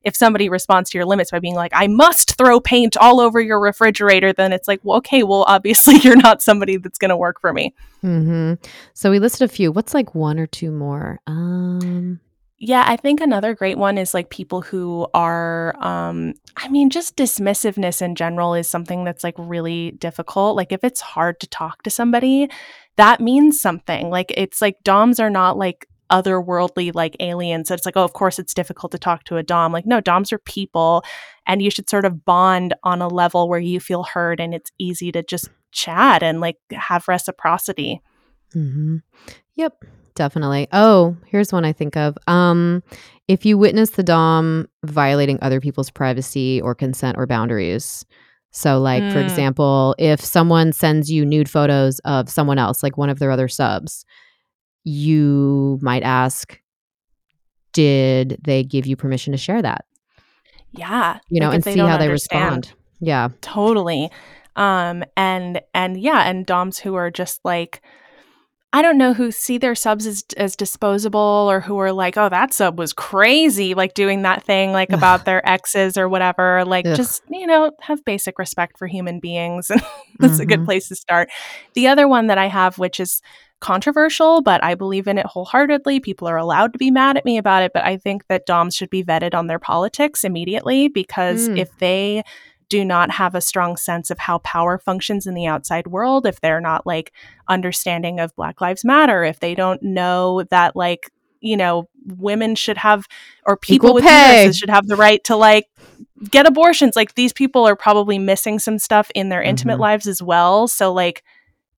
[0.03, 3.41] if somebody responds to your limits by being like i must throw paint all over
[3.41, 7.41] your refrigerator then it's like well okay well obviously you're not somebody that's gonna work
[7.41, 8.55] for me hmm
[8.95, 9.73] So we listed a few.
[9.73, 11.21] What's like one or two more?
[11.27, 12.21] Um,
[12.59, 17.17] Yeah, I think another great one is like people who are um I mean just
[17.17, 20.57] dismissiveness in general is something that's like really difficult.
[20.57, 22.49] Like if it's hard to talk to somebody,
[22.97, 24.11] that means something.
[24.11, 27.71] Like it's like doms are not like otherworldly like aliens.
[27.71, 29.73] It's like, oh, of course it's difficult to talk to a dom.
[29.73, 31.03] Like no, doms are people
[31.47, 34.71] and you should sort of bond on a level where you feel heard and it's
[34.79, 38.01] easy to just chat and like have reciprocity.
[38.53, 38.97] hmm
[39.57, 40.69] Yep, definitely.
[40.73, 42.17] Oh, here's one I think of.
[42.27, 42.83] Um,
[43.29, 48.05] if you witness the Dom violating other people's privacy or consent or boundaries.
[48.53, 49.27] So, like, for Mm.
[49.31, 53.47] example, if someone sends you nude photos of someone else, like one of their other
[53.49, 54.05] subs,
[54.85, 56.61] you might ask,
[57.73, 59.85] did they give you permission to share that?
[60.73, 61.19] Yeah.
[61.29, 62.67] You know, like, and see how they understand.
[62.67, 62.73] respond.
[63.03, 63.29] Yeah.
[63.41, 64.11] totally
[64.57, 67.81] um and and yeah and doms who are just like
[68.75, 72.29] i don't know who see their subs as, as disposable or who are like oh
[72.29, 76.85] that sub was crazy like doing that thing like about their exes or whatever like
[76.85, 76.95] Ugh.
[76.97, 79.81] just you know have basic respect for human beings and
[80.19, 80.65] that's a good Mhm.
[80.67, 81.31] place to start
[81.75, 83.23] the other one that i have which is
[83.61, 87.37] controversial but i believe in it wholeheartedly people are allowed to be mad at me
[87.39, 91.49] about it but i think that doms should be vetted on their politics immediately because
[91.49, 91.59] Mm.
[91.59, 92.23] if they
[92.69, 96.41] do not have a strong sense of how power functions in the outside world, if
[96.41, 97.13] they're not like
[97.49, 102.77] understanding of Black Lives Matter, if they don't know that like, you know, women should
[102.79, 103.09] have
[103.45, 104.53] or people Equal with pay.
[104.53, 105.67] should have the right to like
[106.31, 106.95] get abortions.
[106.95, 109.81] Like these people are probably missing some stuff in their intimate Mhm.
[109.81, 110.69] lives as well.
[110.69, 111.25] So like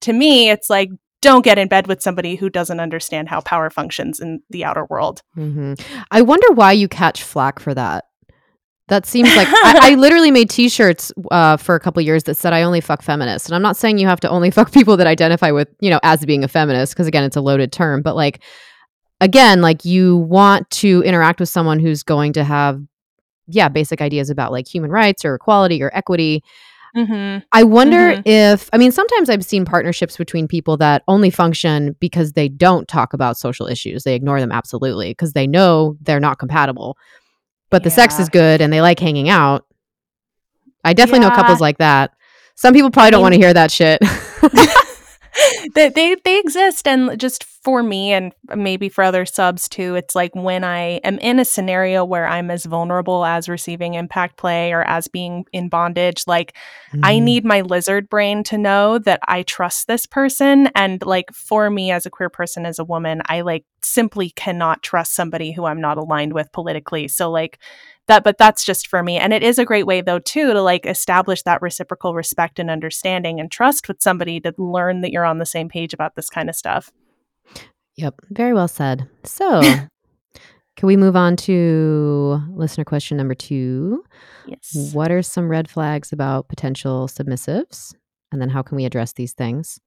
[0.01, 0.89] to me, it's like
[1.23, 4.85] don't get in bed with somebody who doesn't understand how power functions in the outer
[4.85, 5.23] world.
[5.33, 5.73] hmm
[6.11, 8.05] I wonder why you catch flack for that.
[8.89, 12.51] That seems like I, I literally made T-shirts uh, for a couple years that said
[12.51, 15.07] I only fuck feminists, and I'm not saying you have to only fuck people that
[15.07, 18.15] identify with you know as being a feminist because again it's a loaded term, but
[18.15, 18.43] like
[19.21, 22.81] again like you want to interact with someone who's going to have
[23.47, 26.43] yeah basic ideas about like human rights or equality or equity.
[26.95, 27.39] Mm-hmm.
[27.51, 28.21] I wonder Mhm.
[28.27, 32.87] if I mean sometimes I've seen partnerships between people that only function because they don't
[32.87, 34.03] talk about social issues.
[34.03, 36.97] They ignore them absolutely because they know they're not compatible.
[37.71, 39.65] But the sex is good and they like hanging out.
[40.83, 42.11] I definitely know couples like that.
[42.55, 43.99] Some people probably don't mean- want to hear that shit.
[45.75, 50.15] they, they they exist and just for me and maybe for other subs too it's
[50.15, 54.73] like when i am in a scenario where i'm as vulnerable as receiving impact play
[54.73, 56.53] or as being in bondage like
[57.01, 57.23] I Mhm.
[57.23, 60.69] need my lizard brain to know that I trust this person.
[60.75, 64.83] And like for me as a queer person, as a woman, I like simply cannot
[64.83, 67.07] trust somebody who I'm not aligned with politically.
[67.07, 67.57] So like
[68.07, 69.17] that, but that's just for me.
[69.17, 72.69] And it is a great way though, too, to like establish that reciprocal respect and
[72.69, 76.29] understanding and trust with somebody to learn that you're on the same page about this
[76.29, 76.91] kind of stuff.
[77.95, 79.07] Yep, very well said.
[79.23, 79.61] So,
[80.75, 84.03] can we move on to listener question number 2?
[84.47, 84.93] Yes.
[84.93, 87.93] What are some red flags about potential submissives?
[88.31, 89.79] And then how can we address these things?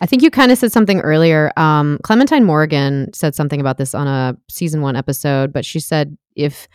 [0.00, 1.52] I think you kind of said something earlier.
[1.56, 6.16] Um, Clementine Morgan said something about this on a season one episode, but she said
[6.34, 6.68] if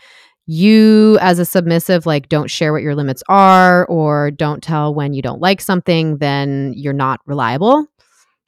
[0.50, 5.12] you, as a submissive, like don't share what your limits are or don't tell when
[5.12, 7.86] you don't like something, then you're not reliable.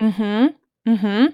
[0.01, 0.91] Mm-hmm.
[0.91, 1.27] Mm-hmm.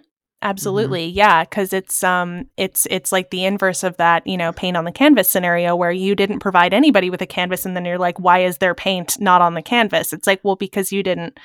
[0.42, 1.06] Absolutely.
[1.06, 1.44] Yeah.
[1.44, 4.92] Cause it's um it's it's like the inverse of that, you know, paint on the
[4.92, 8.40] canvas scenario where you didn't provide anybody with a canvas and then you're like, why
[8.40, 10.12] is their paint not on the canvas?
[10.12, 11.38] It's like, well, because you didn't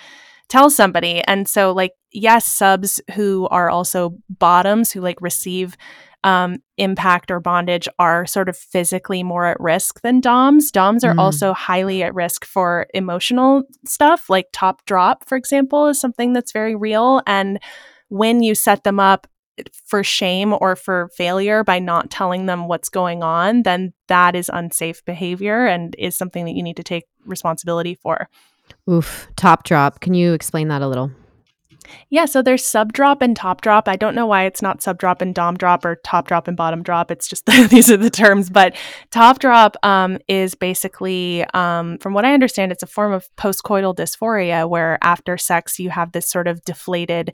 [0.49, 1.21] tell somebody.
[1.25, 5.77] And so like, yes, subs who are also bottoms who like receive
[6.23, 10.71] um impact or bondage are sort of physically more at risk than DOMs.
[10.71, 11.19] DOMs are Mm.
[11.19, 16.51] also highly at risk for emotional stuff, like top drop, for example, is something that's
[16.51, 17.21] very real.
[17.25, 17.59] And
[18.09, 19.27] when you set them up
[19.85, 24.49] for shame or for failure by not telling them what's going on, then that is
[24.51, 28.27] unsafe behavior and is something that you need to take responsibility for.
[28.89, 29.99] Oof, top drop.
[29.99, 31.11] Can you explain that a little?
[32.09, 33.87] Yeah, so there's sub drop and top drop.
[33.87, 36.57] I don't know why it's not sub drop and dom drop or top drop and
[36.57, 37.11] bottom drop.
[37.11, 38.49] It's just these are the terms.
[38.49, 38.75] But
[39.11, 43.95] top drop um, is basically, um, from what I understand, it's a form of postcoital
[43.95, 47.33] dysphoria where after sex you have this sort of deflated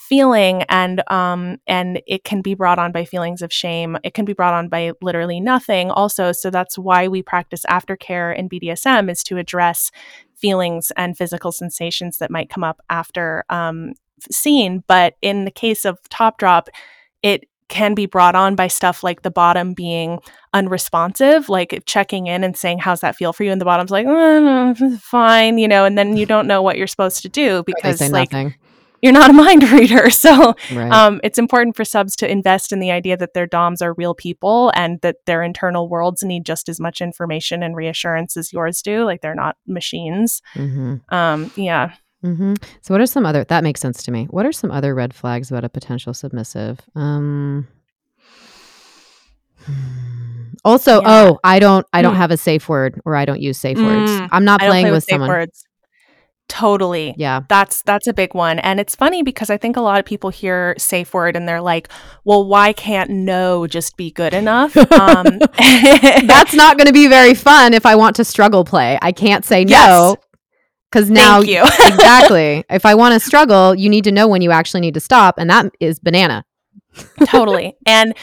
[0.00, 4.24] feeling and um and it can be brought on by feelings of shame it can
[4.24, 9.10] be brought on by literally nothing also so that's why we practice aftercare in BDSM
[9.10, 9.90] is to address
[10.40, 13.92] feelings and physical sensations that might come up after um
[14.30, 16.68] scene but in the case of top drop
[17.22, 20.18] it can be brought on by stuff like the bottom being
[20.52, 23.52] unresponsive, like checking in and saying, How's that feel for you?
[23.52, 26.88] And the bottom's like, "Uh, Fine, you know, and then you don't know what you're
[26.88, 28.54] supposed to do because, say like, nothing.
[29.02, 30.10] You're not a mind reader.
[30.10, 30.92] So, Right.
[30.92, 34.14] um, it's important for subs to invest in the idea that their DOMs are real
[34.14, 38.82] people and that their internal worlds need just as much information and reassurance as yours
[38.82, 39.04] do.
[39.04, 40.42] Like, they're not machines.
[40.54, 41.92] hmm Um, yeah.
[42.22, 43.44] hmm So, what are some other?
[43.44, 44.26] That makes sense to me.
[44.30, 46.80] What are some other red flags about a potential submissive?
[46.94, 47.66] Um.
[50.62, 51.06] Also, Yeah.
[51.06, 52.18] oh, I don't, I don't Mm.
[52.18, 54.10] have a safe word, or I don't use safe words.
[54.10, 55.28] Mm, I'm not I playing play with, with safe someone.
[55.30, 55.64] words.
[56.50, 57.14] Totally.
[57.16, 58.58] Yeah, That's that's a big one.
[58.58, 61.60] And it's funny because I think a lot of people hear safe word and they're
[61.60, 61.88] like,
[62.24, 65.38] "Well, why can't no just be good enough?" Um,
[66.26, 68.98] that's not going to be very fun if I want to struggle play.
[69.00, 70.16] I can't say no
[70.90, 71.62] because now Thank you.
[71.62, 72.64] exactly.
[72.70, 75.36] If I want to struggle, you need to know when you actually need to stop,
[75.38, 76.44] and that is banana.
[77.24, 77.76] Totally.
[77.86, 78.14] And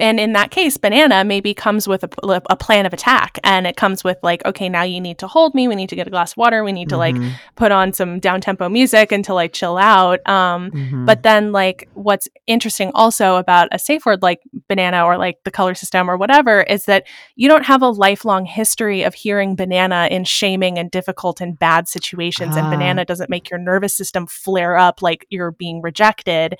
[0.00, 3.76] and in that case, banana maybe comes with a, a plan of attack, and it
[3.76, 5.68] comes with like, okay, now you need to hold me.
[5.68, 6.64] We need to get a glass of water.
[6.64, 10.26] We need to like Mhm, put on some down tempo music until I chill out.
[10.28, 11.06] Um, mhm.
[11.06, 15.50] But then, like, what's interesting also about a safe word like banana or like the
[15.50, 17.04] color system or whatever is that
[17.36, 21.88] you don't have a lifelong history of hearing banana in shaming and difficult and bad
[21.88, 22.56] situations.
[22.56, 22.70] And Ah.
[22.70, 26.56] banana doesn't make your nervous system flare up like you're being rejected.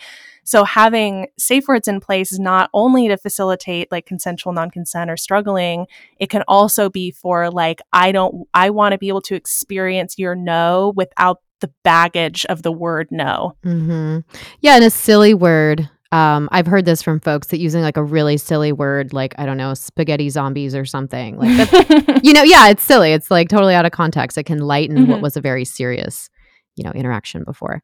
[0.47, 5.11] So, having safe words in place is not only to facilitate like consensual non consent
[5.11, 5.87] or struggling,
[6.19, 10.19] it can also be for like, I don't, I want to be able to experience
[10.19, 13.57] your no without the baggage of the word no.
[13.63, 14.19] hmm
[14.61, 15.89] Yeah, and a silly word.
[16.13, 19.45] Um, I've heard this from folks that using like a really silly word, like I
[19.47, 21.37] don't know, spaghetti zombies or something.
[21.37, 21.51] Like
[22.23, 23.13] you know, yeah, it's silly.
[23.13, 24.39] It's like totally out of context.
[24.39, 25.23] It can lighten what Mhm.
[25.23, 26.31] was a very serious,
[26.77, 27.83] you know, interaction before.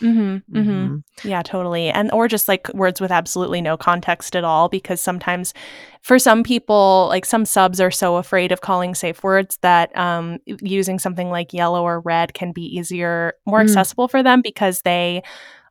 [0.00, 1.28] Mm-hmm, mm-hmm.
[1.28, 1.88] Yeah, totally.
[1.88, 5.54] And or just like words with absolutely no context at all, because sometimes
[6.02, 10.38] for some people, like some subs are so afraid of calling safe words that um,
[10.46, 13.64] using something like yellow or red can be easier, more mm.
[13.64, 15.22] accessible for them because they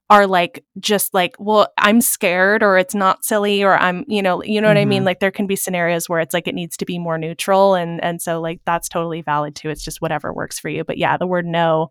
[0.09, 4.43] are like just like well i'm scared or it's not silly or i'm you know
[4.43, 4.81] you know what mm-hmm.
[4.81, 5.05] i mean mm-hmm.
[5.05, 8.03] like there can be scenarios where it's like it needs to be more neutral and
[8.03, 11.15] and so like that's totally valid too it's just whatever works for you but yeah
[11.15, 11.89] the word no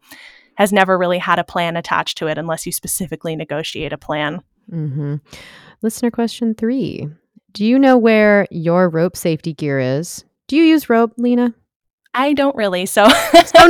[0.61, 4.41] has never really had a plan attached to it unless you specifically negotiate a plan
[4.71, 5.17] mm-hmm.
[5.83, 7.09] listener question three
[7.53, 11.55] do you know where your rope safety gear is do you use rope lina
[12.13, 12.87] I don't really.
[12.87, 13.67] So Oh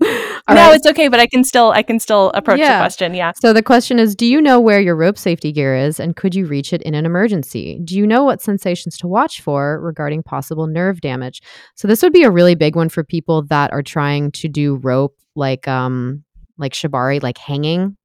[0.00, 0.08] no.
[0.48, 0.76] No, right.
[0.76, 2.78] it's okay, but I can still I can still approach yeah.
[2.78, 3.14] the question.
[3.14, 3.32] Yeah.
[3.34, 6.36] So the question is, do you know where your rope safety gear is and could
[6.36, 7.80] you reach it in an emergency?
[7.84, 11.42] Do you know what sensations to watch for regarding possible nerve damage?
[11.74, 14.76] So this would be a really big one for people that are trying to do
[14.76, 16.22] rope like um
[16.58, 17.96] like shibari like hanging.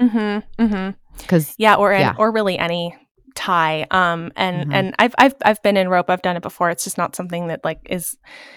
[0.00, 0.42] Mhm.
[0.58, 0.94] Mhm.
[1.28, 2.14] Cuz yeah, or yeah.
[2.16, 2.96] or really any
[3.34, 4.72] tie um and mm-hmm.
[4.72, 7.48] and I've, I've i've been in rope i've done it before it's just not something
[7.48, 8.16] that like is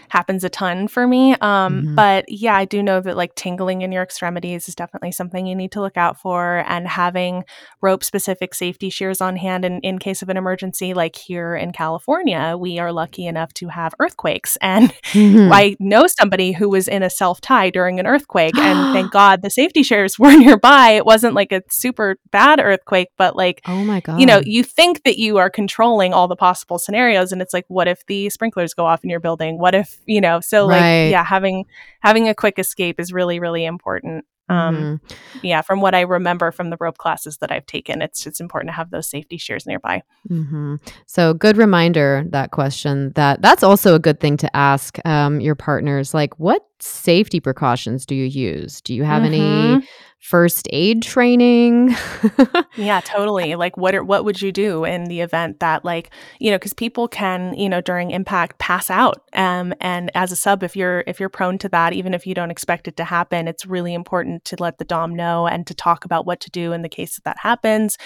[0.09, 1.95] happens a ton for me um mm-hmm.
[1.95, 5.55] but yeah i do know that like tingling in your extremities is definitely something you
[5.55, 7.43] need to look out for and having
[7.81, 11.71] rope specific safety shears on hand in, in case of an emergency like here in
[11.71, 15.51] california we are lucky enough to have earthquakes and mm-hmm.
[15.51, 19.41] i know somebody who was in a self tie during an earthquake and thank god
[19.41, 23.83] the safety shears were nearby it wasn't like a super bad earthquake but like oh
[23.83, 27.41] my god you know you think that you are controlling all the possible scenarios and
[27.41, 30.39] it's like what if the sprinklers go off in your building what if you know
[30.39, 31.05] so right.
[31.05, 31.65] like yeah having
[32.01, 35.15] having a quick escape is really really important um mm-hmm.
[35.41, 38.69] yeah from what i remember from the rope classes that i've taken it's it's important
[38.69, 40.75] to have those safety shears nearby mm-hmm.
[41.07, 45.55] so good reminder that question that that's also a good thing to ask um, your
[45.55, 49.33] partners like what safety precautions do you use do you have mm-hmm.
[49.77, 49.87] any
[50.25, 51.95] first aid training.
[52.75, 53.55] yeah, totally.
[53.65, 56.09] Like what are, what would you do in the event that like,
[56.39, 59.21] you know, cuz people can, you know, during impact pass out.
[59.33, 62.33] Um and as a sub if you're if you're prone to that even if you
[62.33, 65.73] don't expect it to happen, it's really important to let the dom know and to
[65.73, 67.97] talk about what to do in the case that that happens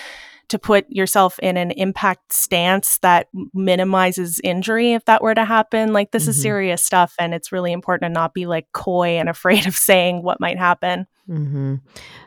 [0.49, 5.93] to put yourself in an impact stance that minimizes injury if that were to happen.
[5.93, 6.29] Like, this mm-hmm.
[6.31, 9.75] is serious stuff, and it's really important to not be like coy and afraid of
[9.75, 11.07] saying what might happen.
[11.29, 11.75] Mm-hmm.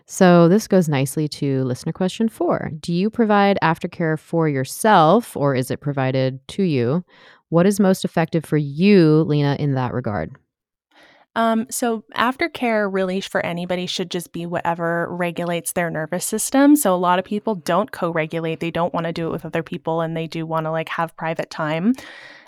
[0.06, 5.54] So, this goes nicely to listener question four Do you provide aftercare for yourself, or
[5.54, 7.04] is it provided to you?
[7.48, 10.36] What is most effective for you, Lina, in that regard?
[11.34, 16.76] Um, so aftercare really for anybody should just be whatever regulates their nervous system.
[16.76, 18.60] So a lot of people don't co-regulate.
[18.60, 20.90] They don't want to do it with other people and they do want to like
[20.90, 21.94] have private time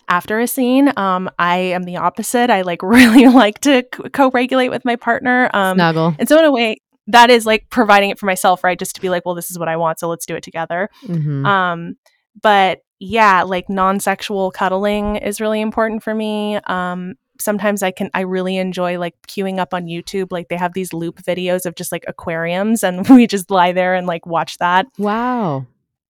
[0.08, 0.92] after a scene.
[0.96, 2.50] Um, I am the opposite.
[2.50, 5.50] I like really like to co-regulate with my partner.
[5.54, 6.14] Um, Snuggle.
[6.18, 6.76] And so in a way,
[7.06, 8.78] that is like providing it for myself, right?
[8.78, 10.88] Just to be like, well, this is what I want, so let's do it together.
[11.06, 11.44] Mm-hmm.
[11.44, 11.96] Um,
[12.40, 16.56] but yeah, like non-sexual cuddling is really important for me.
[16.56, 20.30] Um, sometimes I can I really enjoy like queuing up on YouTube.
[20.30, 23.94] Like they have these loop videos of just like aquariums and we just lie there
[23.94, 24.86] and like watch that.
[24.98, 25.66] Wow.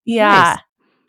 [0.06, 0.56] Yeah.
[0.56, 0.60] Nice.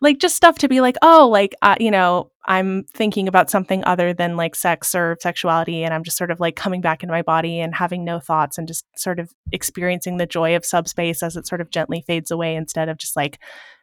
[0.01, 3.85] Like just stuff to be like, oh, like uh, you know, I'm thinking about something
[3.85, 7.13] other than like sex or sexuality and I'm just sort of like coming back into
[7.13, 11.23] my body and having no thoughts and just sort of experiencing the joy of subspace
[11.23, 13.39] as it sort of gently fades away instead of just like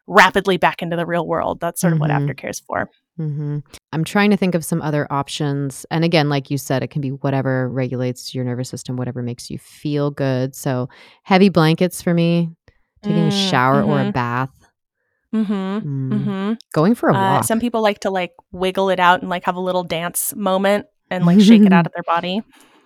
[0.07, 1.61] rapidly back into the real world.
[1.61, 2.25] That's sort of mm-hmm.
[2.25, 2.89] what aftercare is for.
[3.19, 3.59] Mm-hmm.
[3.91, 5.85] I'm trying to think of some other options.
[5.91, 9.49] And again, like you said, it can be whatever regulates your nervous system, whatever makes
[9.49, 10.55] you feel good.
[10.55, 10.87] So,
[11.23, 12.49] heavy blankets for me,
[13.03, 13.89] taking mm, a shower mm-hmm.
[13.89, 14.11] or a mm-hmm.
[14.11, 14.51] bath.
[15.33, 15.53] Mm-hmm.
[15.53, 16.09] Mm.
[16.11, 16.53] Mm-hmm.
[16.73, 17.43] Going for a uh, walk.
[17.43, 20.85] some people like to like wiggle it out and like have a little dance moment
[21.11, 22.41] and like shake it out of their body.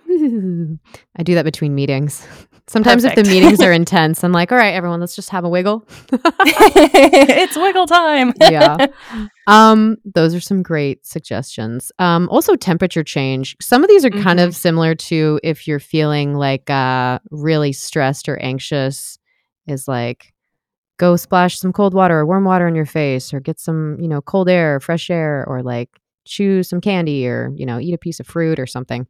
[0.09, 2.25] I do that between meetings.
[2.67, 3.19] Sometimes Perfect.
[3.19, 5.85] if the meetings are intense, I'm like, all right, everyone, let's just have a wiggle.
[6.11, 8.33] it's wiggle time.
[8.41, 8.87] yeah.
[9.47, 11.91] Um, those are some great suggestions.
[11.99, 13.57] Um, also temperature change.
[13.61, 14.23] Some of these are mm-hmm.
[14.23, 14.55] kind of mm-hmm.
[14.55, 19.19] similar to if you're feeling like uh really stressed or anxious,
[19.67, 20.33] is like
[20.97, 24.07] go splash some cold water or warm water on your face or get some, you
[24.07, 25.89] know, cold air, fresh air, or like
[26.25, 29.05] chew some candy or, you know, eat a piece of fruit or something.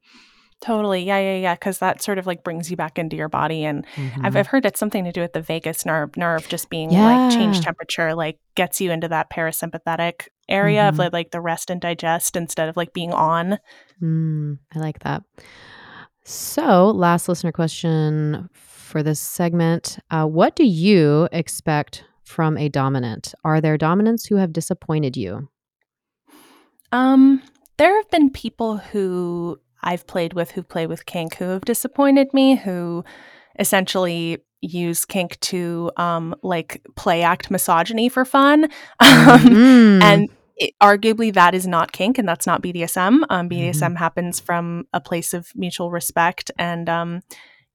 [0.64, 1.04] Totally.
[1.04, 1.56] Yeah, yeah, yeah.
[1.56, 3.66] Because that sort of like brings you back into your body.
[3.66, 4.26] And mm-hmm.
[4.26, 7.04] I've, I've heard it's something to do with the vagus nerve, nerve just being yeah.
[7.04, 10.90] like change temperature, like gets you into that parasympathetic area mm-hmm.
[10.90, 13.60] of like, like the rest and digest instead of like being on.
[14.02, 15.24] Mm, I like that.
[16.24, 23.36] So, last listener question for this segment uh, What do you expect from a dominant?
[23.44, 25.50] Are there dominants who have disappointed you?
[26.94, 27.42] Um,
[27.76, 32.34] there have been people who I've played with who play with kink who have disappointed
[32.34, 33.04] me, who
[33.60, 38.70] essentially, use kink to um, like play act misogyny for fun.
[39.02, 40.02] Um, Mm.
[40.04, 43.24] and it, arguably that is not kink and that's not BDSM.
[43.30, 43.96] Um, BDSM Mm-hmm.
[43.98, 47.22] happens from a place of mutual respect and um,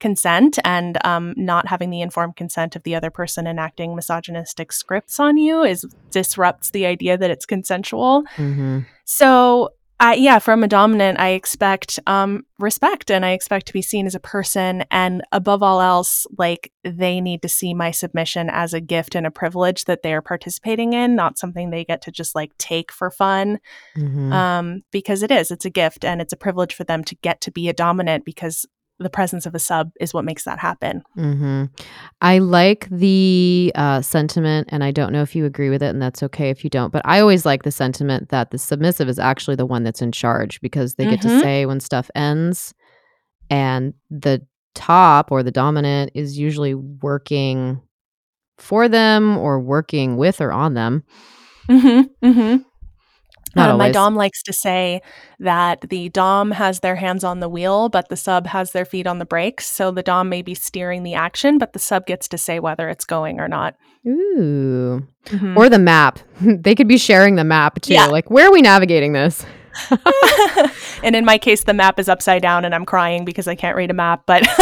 [0.01, 5.21] consent and um, not having the informed consent of the other person enacting misogynistic scripts
[5.21, 8.23] on you is disrupts the idea that it's consensual.
[8.37, 8.87] Mhm.
[9.05, 9.71] So,
[10.01, 14.07] I yeah, from a dominant, I expect um, respect and I expect to be seen
[14.07, 14.85] as a person.
[14.93, 19.27] And above all else, like they need to see my submission as a gift and
[19.27, 22.93] a privilege that they are participating in, not something they get to just like take
[22.93, 23.59] for fun.
[23.97, 24.33] Mhm.
[24.33, 27.41] Um, because it is, it's a gift and it's a privilege for them to get
[27.43, 28.67] to be a dominant because
[28.99, 31.03] the presence of a sub is what makes that happen.
[31.15, 31.65] hmm
[32.21, 36.03] I like the uh, sentiment, and I don't know if you agree with it, and
[36.03, 36.93] that's okay if you don't.
[36.93, 40.11] But I always like the sentiment that the submissive is actually the one that's in
[40.13, 41.41] charge because they get to Mhm.
[41.41, 42.75] say when stuff ends,
[43.51, 44.45] and the
[44.75, 47.81] top or the dominant is usually working
[48.59, 51.05] for them or working with or on them.
[51.71, 52.57] Mm-hmm.
[53.51, 53.61] Mm-hmm.
[53.61, 55.01] Not Uh, my dom likes to say
[55.41, 59.07] that the dom has their hands on the wheel, but the sub has their feet
[59.07, 59.67] on the brakes.
[59.69, 62.89] So the dom may be steering the action, but the sub gets to say whether
[62.89, 63.75] it's going or not.
[64.07, 65.07] Ooh.
[65.27, 65.57] Mhm.
[65.57, 66.19] Or the map.
[66.41, 67.95] they could be sharing the map too.
[67.95, 68.07] Yeah.
[68.07, 69.45] Like, where are we navigating this?
[71.03, 73.77] and in my case, the map is upside down, and I'm crying because I can't
[73.77, 74.23] read a map.
[74.27, 74.45] But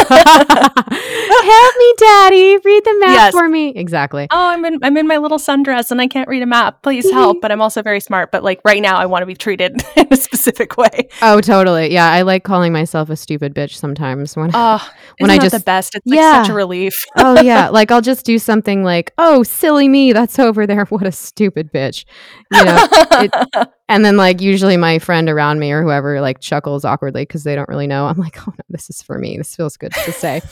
[0.96, 2.56] Help me, Daddy.
[2.64, 3.32] Read the map Yes.
[3.34, 3.68] for me.
[3.70, 4.26] Exactly.
[4.30, 6.82] oh, I'm in I'm in my little sundress, and I can't read a map.
[6.82, 7.40] Please help!
[7.40, 8.30] But I'm also very smart.
[8.32, 11.08] But like right now, I want to be treated in a specific way.
[11.22, 11.92] Oh, totally.
[11.92, 14.86] Yeah, I like calling myself a stupid bitch sometimes when Oh,
[15.18, 15.94] When I I the just- best.
[15.94, 16.42] It's like Yeah.
[16.42, 17.04] such a relief.
[17.16, 20.84] Oh yeah, like I'll just do something like, "Oh, silly me, that's over there.
[20.86, 22.04] What a stupid bitch."
[22.52, 22.86] You know.
[22.90, 27.44] it- and then like usually my friend around me or whoever like chuckles awkwardly cuz
[27.44, 28.06] they don't really know.
[28.06, 29.38] I'm like, "Oh no, this is for me.
[29.38, 30.42] This feels good to say."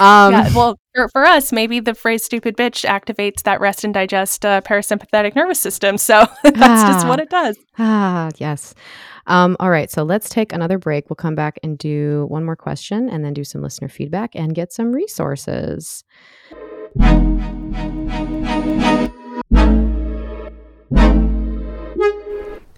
[0.00, 3.92] Um yeah, well, for, for us, maybe the phrase "stupid bitch" activates that rest and
[3.92, 5.98] digest uh, parasympathetic nervous system.
[5.98, 7.08] So that's just Ah.
[7.08, 7.58] what it does.
[7.78, 8.74] Ah, yes.
[9.26, 11.10] Um, all right, so let's take another break.
[11.10, 14.54] We'll come back and do one more question and then do some listener feedback and
[14.54, 16.02] get some resources.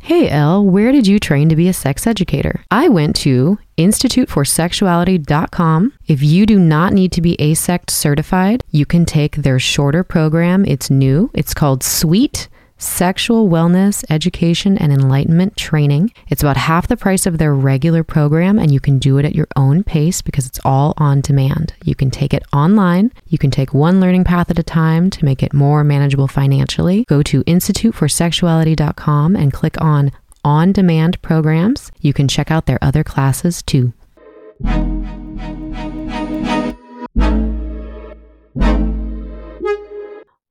[0.07, 2.61] Hey, Elle, where did you train to be a sex educator?
[2.71, 5.93] I went to instituteforsexuality.com.
[6.07, 10.65] If you do not need to be AASECT certified, you can take their shorter program.
[10.65, 11.33] It's new.
[11.35, 12.47] It's called Sweet
[12.79, 16.13] Sexual Wellness Education and Enlightenment Training.
[16.29, 19.35] It's about half the price of their regular program, and you can do it at
[19.35, 21.73] your own pace because it's all on demand.
[21.85, 23.13] You can take it online.
[23.29, 27.05] You can take one learning path at a time to make it more manageable financially.
[27.09, 30.13] Go to instituteforsexuality.com and click on
[30.45, 31.91] on demand programs.
[32.01, 33.93] You can check out their other classes too.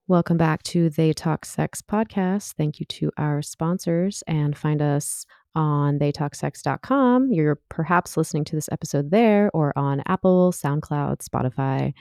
[0.07, 2.53] Welcome back to They Talk Sex podcast.
[2.53, 5.25] Thank you to our sponsors and find us
[5.55, 7.31] on theytalksex.com.
[7.31, 11.91] You're perhaps listening to this episode there or on Apple, SoundCloud, Spotify.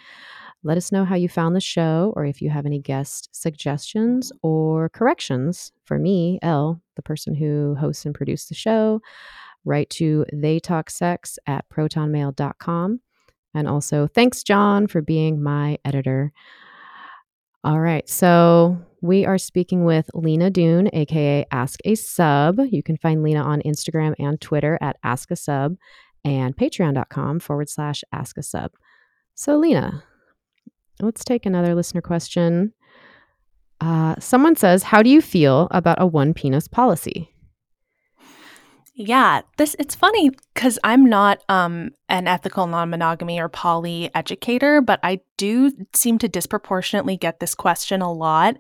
[0.63, 4.31] Let us know how you found the show or if you have any guest suggestions
[4.43, 9.01] or corrections for me, Elle, the person who hosts and produced the show.
[9.65, 13.01] Write to theytalksex at protonmail.com.
[13.55, 16.35] And also, thanks, John, for being my editor.
[17.65, 18.07] All right.
[18.07, 22.61] So we are speaking with Lina Dune, aka Ask a Sub.
[22.71, 25.77] You can find Lina on Instagram and Twitter at Ask a Sub
[26.27, 28.73] and patreon.com forward slash Ask a Sub.
[29.35, 30.05] So, Lena,
[31.01, 32.75] let's take another listener question.
[33.81, 37.34] Uh, someone says, How do you feel about a one penis policy?
[38.97, 45.01] Yeah, this it's funny because I'm not um an ethical non-monogamy or poly educator, but
[45.03, 48.57] I do seem to disproportionately get this question a lot.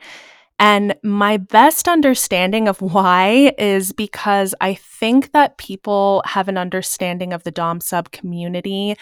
[0.58, 7.32] And my best understanding of why is because I think that people have an understanding
[7.32, 8.96] of the Dom sub community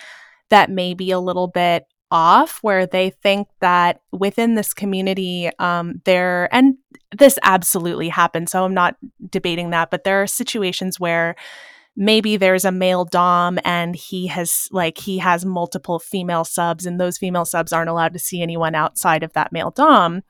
[0.50, 6.02] that may be a little bit off, where they think that within this community, um,
[6.04, 6.76] there, and
[7.16, 8.52] this absolutely happens.
[8.52, 8.96] So I'm not
[9.30, 11.34] debating that, but there are situations where
[11.96, 17.00] maybe there's a male dom and he has like he has multiple female subs and
[17.00, 20.22] those female subs aren't allowed to see anyone outside of that male dom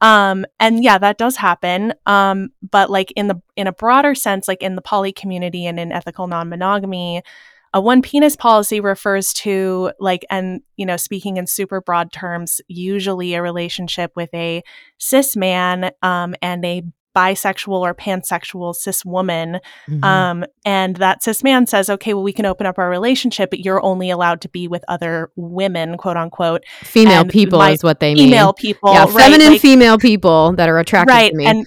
[0.00, 4.48] um and yeah that does happen um but like in the in a broader sense
[4.48, 7.22] like in the poly community and in ethical non-monogamy
[7.74, 12.60] a one penis policy refers to like and you know speaking in super broad terms
[12.68, 14.62] usually a relationship with a
[14.98, 16.82] cis man um, and a
[17.16, 20.02] bisexual or pansexual cis woman mm-hmm.
[20.04, 23.60] um, and that cis man says okay well we can open up our relationship but
[23.60, 28.00] you're only allowed to be with other women quote unquote female and people is what
[28.00, 31.46] they mean female people yeah feminine like, female people that are attracted right, to me
[31.46, 31.66] and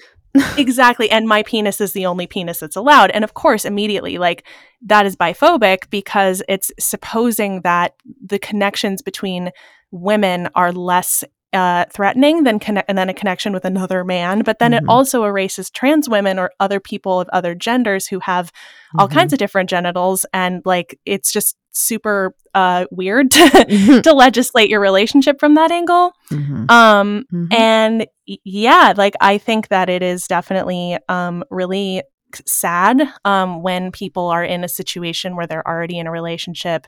[0.57, 4.45] exactly and my penis is the only penis that's allowed and of course immediately like
[4.81, 9.51] that is biphobic because it's supposing that the connections between
[9.91, 11.23] women are less
[11.53, 14.41] uh, threatening than connect and then a connection with another man.
[14.41, 14.85] But then mm-hmm.
[14.85, 18.99] it also erases trans women or other people of other genders who have mm-hmm.
[18.99, 24.01] all kinds of different genitals, and like it's just super uh, weird to, mm-hmm.
[24.01, 26.11] to legislate your relationship from that angle.
[26.31, 26.69] Mm-hmm.
[26.69, 27.53] Um, mm-hmm.
[27.53, 32.01] and yeah, like I think that it is definitely um, really
[32.45, 36.87] sad um, when people are in a situation where they're already in a relationship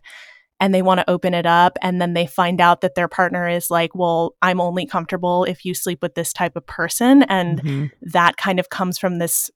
[0.60, 3.48] and they want to open it up and then they find out that their partner
[3.48, 7.62] is like well i'm only comfortable if you sleep with this type of person and
[7.62, 7.86] mm-hmm.
[8.02, 9.50] that kind of comes from this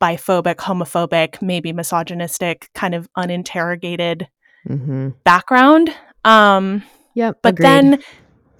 [0.00, 4.28] biphobic homophobic maybe misogynistic kind of uninterrogated
[4.68, 5.10] mm-hmm.
[5.24, 5.94] background
[6.24, 6.82] um
[7.14, 7.64] yeah but agreed.
[7.64, 8.02] then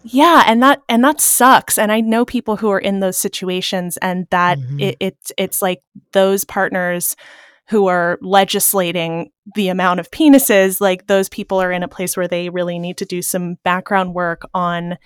[0.04, 3.96] yeah and that and that sucks and i know people who are in those situations
[3.98, 4.80] and that mm-hmm.
[4.80, 5.82] it, it it's like
[6.12, 7.16] those partners
[7.72, 12.28] who are legislating the amount of penises, like those people are in a place where
[12.28, 14.98] they really need to do some background work on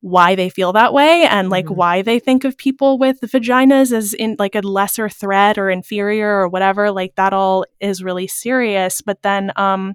[0.00, 1.76] why they feel that way and like mm-hmm.
[1.76, 6.40] why they think of people with vaginas as in like a lesser threat or inferior
[6.40, 9.94] or whatever like that all is really serious but then um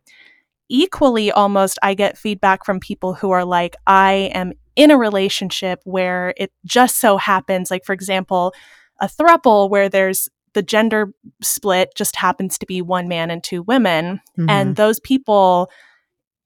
[0.68, 5.80] equally almost i get feedback from people who are like i am in a relationship
[5.84, 8.52] where it just so happens like for example
[9.00, 13.64] a thruple where there's the gender split just happens to be one man and two
[13.64, 14.22] women.
[14.38, 14.50] Mm-hmm.
[14.50, 15.70] And those people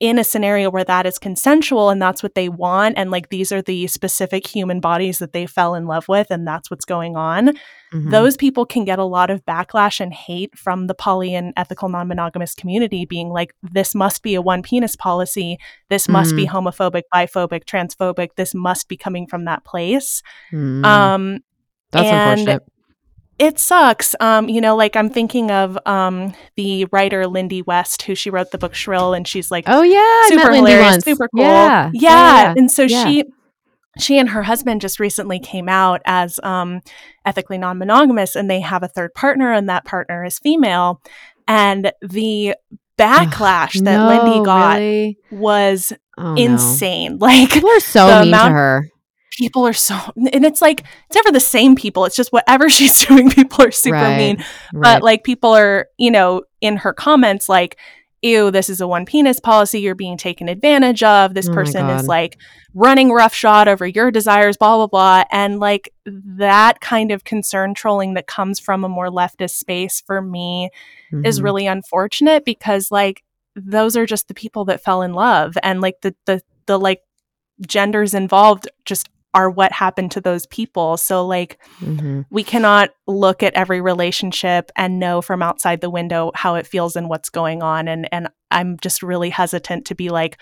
[0.04, 3.54] in a scenario where that is consensual and that's what they want and like these
[3.54, 7.16] are the specific human bodies that they fell in love with and that's what's going
[7.16, 7.47] on
[7.93, 8.10] mm-hmm.
[8.10, 11.88] those people can get a lot of backlash and hate from the poly and ethical
[11.88, 15.58] non-monogamous community being like this must be a one penis policy
[15.89, 16.38] this must mm-hmm.
[16.38, 20.84] be homophobic biphobic transphobic this must be coming from that place mm-hmm.
[20.84, 21.39] um
[21.91, 22.73] that's and unfortunate
[23.40, 24.16] it sucks.
[24.20, 28.52] Um, you know, like I'm thinking of um the writer Lindy West, who she wrote
[28.52, 32.44] the book Shrill, and she's like, oh yeah, super hilarious, super cool, yeah, yeah.
[32.44, 32.54] yeah.
[32.56, 33.06] And so yeah.
[33.06, 33.24] she
[34.00, 36.82] she and her husband just recently came out as um,
[37.26, 41.02] ethically non-monogamous, and they have a third partner, and that partner is female.
[41.48, 42.56] And the
[42.98, 45.18] backlash that no, Lindy got really?
[45.32, 47.18] was oh, insane.
[47.18, 47.18] No.
[47.28, 48.90] Like people are so mean amount, to her
[49.38, 53.06] people are so and it's like it's never the same people it's just whatever she's
[53.06, 54.82] doing people are super right, mean right.
[54.82, 57.78] but like people are you know in her comments like
[58.22, 61.90] ew this is a one penis policy you're being taken advantage of this oh person
[61.90, 62.38] is like
[62.74, 68.14] running roughshod over your desires blah blah blah and like that kind of concern trolling
[68.14, 70.70] that comes from a more leftist space for me
[71.12, 71.26] mm-hmm.
[71.26, 73.24] is really unfortunate because like
[73.56, 77.02] those are just the people that fell in love and like the the the like
[77.68, 80.98] genders involved just are what happened to those people.
[80.98, 82.22] So, like, mm-hmm.
[82.30, 86.96] we cannot look at every relationship and know from outside the window how it feels
[86.96, 87.88] and what's going on.
[87.88, 90.38] And and I'm just really hesitant to be like,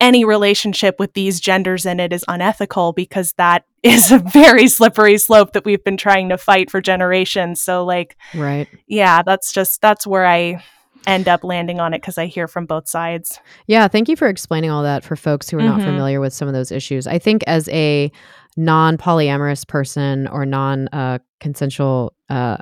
[0.00, 5.18] any relationship with these genders in it is unethical because that is a very slippery
[5.18, 7.62] slope that we've been trying to fight for generations.
[7.62, 10.62] So, like, right, yeah, that's just that's where I
[11.06, 13.38] end up landing on it because I hear from both sides.
[13.66, 15.78] Yeah, thank you for explaining all that for folks who are mm-hmm.
[15.78, 17.06] not familiar with some of those issues.
[17.06, 18.10] I think as a
[18.56, 22.58] non polyamorous person or non uh, consensual uh,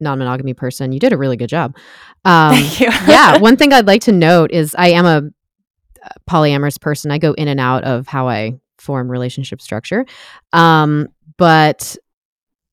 [0.00, 1.76] non monogamy person, you did a really good job.
[2.24, 2.86] Um, thank you.
[3.08, 5.22] yeah, one thing I'd like to note is I am a
[6.28, 7.10] polyamorous person.
[7.10, 10.06] I go in and out of how I form relationship structure.
[10.52, 11.96] Um, but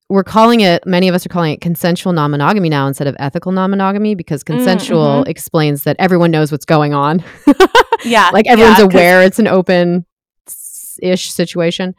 [0.09, 3.51] we're calling it many of us are calling it consensual non-monogamy now instead of ethical
[3.51, 5.29] non-monogamy because mm, consensual mm-hmm.
[5.29, 7.23] explains that everyone knows what's going on.
[8.05, 10.05] Yeah like everyone's yeah, aware it's an open
[11.01, 11.95] ish situation.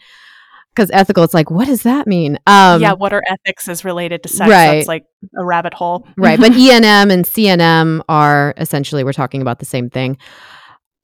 [0.74, 2.38] Because ethical it's like what does that mean?
[2.46, 4.50] Um, yeah what are ethics is related to sex?
[4.50, 4.76] Right.
[4.76, 6.06] that's like a rabbit hole.
[6.16, 10.18] Right but enm and cnm are essentially we're talking about the same thing.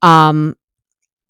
[0.01, 0.55] Um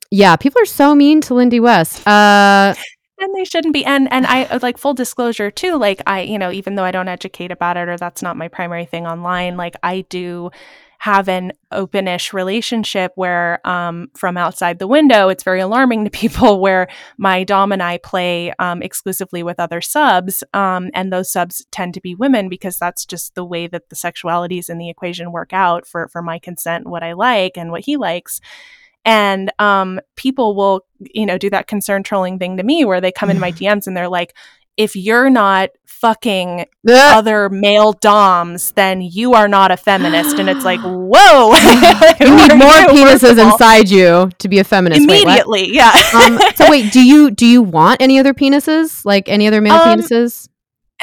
[0.09, 2.05] yeah people are so mean to lindy west.
[2.05, 2.73] Uh
[3.21, 3.85] and they shouldn't be.
[3.85, 6.91] And and i uh, like full disclosure too like i you know even though i
[6.91, 10.49] don't educate about it or that's not my primary thing online like i do
[10.99, 16.59] have an openish relationship where um, from outside the window it's very alarming to people
[16.59, 21.65] where my dom and i play um, exclusively with other subs um, and those subs
[21.71, 25.31] tend to be women because that's just the way that the sexualities in the equation
[25.31, 28.39] work out for for my consent what i like and what he likes
[29.05, 33.11] and um, people will, you know, do that concern trolling thing to me where they
[33.11, 34.35] come in my DMs and they're like,
[34.77, 40.39] if you're not fucking other male doms, then you are not a feminist.
[40.39, 41.53] And it's like, whoa,
[42.19, 45.03] you need more penises inside you to be a feminist.
[45.03, 45.91] Immediately, wait, yeah.
[46.15, 49.75] um, so wait, do you do you want any other penises, like any other male
[49.75, 50.47] um, penises?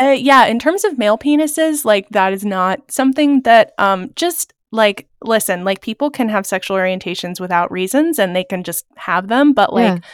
[0.01, 4.53] Uh, yeah, in terms of male penises, like that is not something that um just
[4.71, 9.29] like listen, like people can have sexual orientations without reasons and they can just have
[9.29, 10.09] them, but like yeah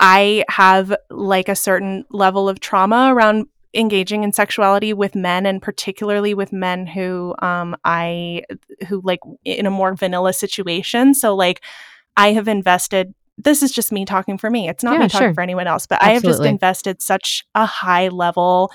[0.00, 5.60] I have like a certain level of trauma around engaging in sexuality with men and
[5.60, 8.42] particularly with men who um I
[8.88, 11.14] who like in a more vanilla situation.
[11.14, 11.62] So like
[12.16, 14.68] I have invested this is just me talking for me.
[14.68, 15.34] It's not yeah, me talking sure.
[15.34, 16.10] for anyone else, but Absolutely.
[16.10, 18.70] I have just invested such a high level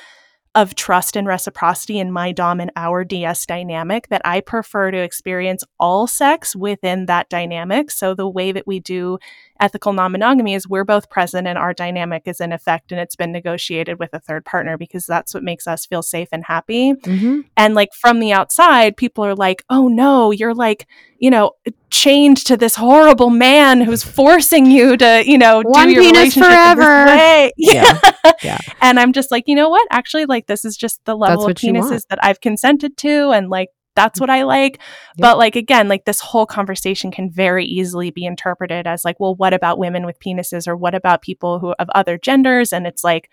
[0.60, 4.98] of trust and reciprocity in my dom and our DS dynamic that I prefer to
[4.98, 7.90] experience all sex within that dynamic.
[7.90, 9.20] So the way that we do
[9.60, 13.32] ethical non-monogamy is we're both present and our dynamic is in effect and it's been
[13.32, 16.94] negotiated with a third partner because that's what makes us feel safe and happy.
[16.94, 17.42] Mm-hmm.
[17.58, 20.88] And like from the outside, people are like, "Oh no, you're like,
[21.18, 21.52] you know,
[21.90, 26.34] chained to this horrible man who's forcing you to, you know, One do your penis
[26.34, 27.08] forever."
[27.58, 28.00] Yeah.
[28.44, 28.58] yeah.
[28.82, 29.86] and I'm just like, you know what?
[29.92, 33.70] Actually, like this is just the level of penises that I've consented to and like
[34.00, 34.74] that's what I like.
[34.74, 34.82] Yep.
[35.18, 39.36] But like again, like this whole conversation can very easily be interpreted as like, well,
[39.36, 42.72] what about women with penises or what about people who of other genders?
[42.72, 43.30] And it's like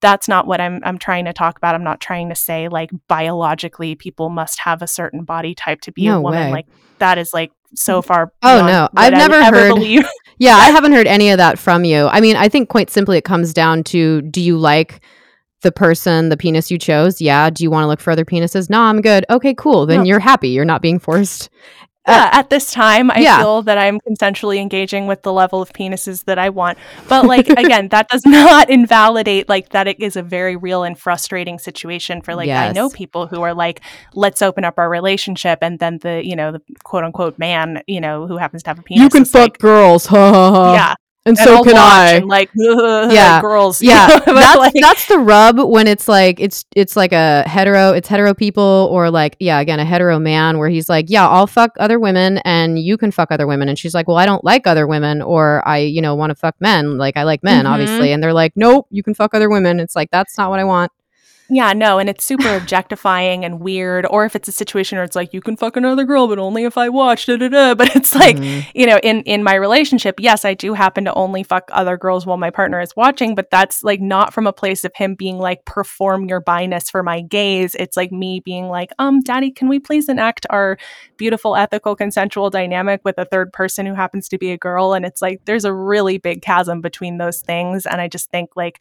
[0.00, 1.74] that's not what I'm I'm trying to talk about.
[1.74, 5.92] I'm not trying to say like biologically people must have a certain body type to
[5.92, 6.46] be no a woman.
[6.46, 6.50] Way.
[6.50, 6.66] Like
[6.98, 8.04] that is like so mm.
[8.06, 8.32] far.
[8.42, 9.78] Oh no, I've never heard.
[10.38, 12.06] yeah, I haven't heard any of that from you.
[12.06, 15.02] I mean, I think quite simply it comes down to do you like
[15.62, 17.20] the person, the penis you chose.
[17.20, 17.50] Yeah.
[17.50, 18.70] Do you want to look for other penises?
[18.70, 19.24] No, I'm good.
[19.30, 19.86] Okay, cool.
[19.86, 20.04] Then no.
[20.04, 20.48] you're happy.
[20.48, 21.50] You're not being forced.
[22.08, 23.38] Yeah, at this time, I yeah.
[23.38, 26.78] feel that I'm consensually engaging with the level of penises that I want.
[27.08, 30.98] But like again, that does not invalidate like that it is a very real and
[30.98, 32.70] frustrating situation for like yes.
[32.70, 33.82] I know people who are like,
[34.14, 38.00] let's open up our relationship and then the, you know, the quote unquote man, you
[38.00, 39.02] know, who happens to have a penis.
[39.02, 40.10] You can fuck like, girls.
[40.10, 40.94] yeah
[41.26, 42.12] and, and so I'll can I.
[42.14, 43.82] And like, yeah, girls.
[43.82, 48.08] Yeah, that's like, that's the rub when it's like it's it's like a hetero, it's
[48.08, 51.72] hetero people, or like yeah, again a hetero man where he's like, yeah, I'll fuck
[51.78, 54.66] other women and you can fuck other women, and she's like, well, I don't like
[54.66, 57.72] other women, or I you know want to fuck men, like I like men, mm-hmm.
[57.72, 59.78] obviously, and they're like, nope, you can fuck other women.
[59.78, 60.90] It's like that's not what I want.
[61.52, 64.06] Yeah, no, and it's super objectifying and weird.
[64.08, 66.62] Or if it's a situation where it's like you can fuck another girl, but only
[66.62, 67.26] if I watch.
[67.26, 67.74] Da, da, da.
[67.80, 68.70] But it's like mm-hmm.
[68.74, 72.24] you know, in in my relationship, yes, I do happen to only fuck other girls
[72.24, 75.38] while my partner is watching, but that's like not from a place of him being
[75.38, 77.74] like perform your biness for my gaze.
[77.74, 80.78] It's like me being like, um, daddy, can we please enact our
[81.16, 84.92] beautiful, ethical, consensual dynamic with a third person who happens to be a girl?
[84.92, 88.50] And it's like there's a really big chasm between those things, and I just think
[88.54, 88.80] like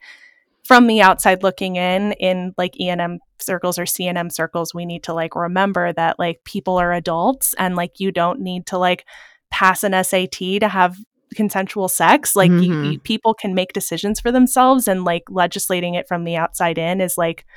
[0.69, 5.15] from the outside looking in in like ENM circles or CNM circles we need to
[5.15, 9.03] like remember that like people are adults and like you don't need to like
[9.49, 10.95] pass an SAT to have
[11.33, 12.83] consensual sex like mm-hmm.
[12.83, 16.77] you, you, people can make decisions for themselves and like legislating it from the outside
[16.77, 17.47] in is like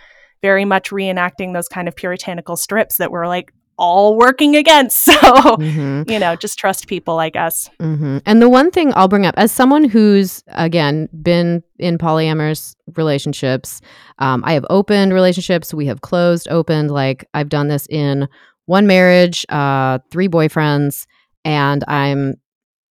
[0.40, 3.52] very much reenacting those kind of puritanical strips that were like
[3.82, 5.02] all working against.
[5.12, 6.10] So, mm-hmm.
[6.10, 7.68] you know, just trust people, I guess.
[7.80, 8.18] Mm-hmm.
[8.24, 13.80] And the one thing I'll bring up as someone who's, again, been in polyamorous relationships,
[14.18, 16.90] um, I have opened relationships, we have closed, opened.
[16.90, 18.28] Like, I've done this in
[18.66, 21.06] one marriage, uh, three boyfriends,
[21.44, 22.34] and I'm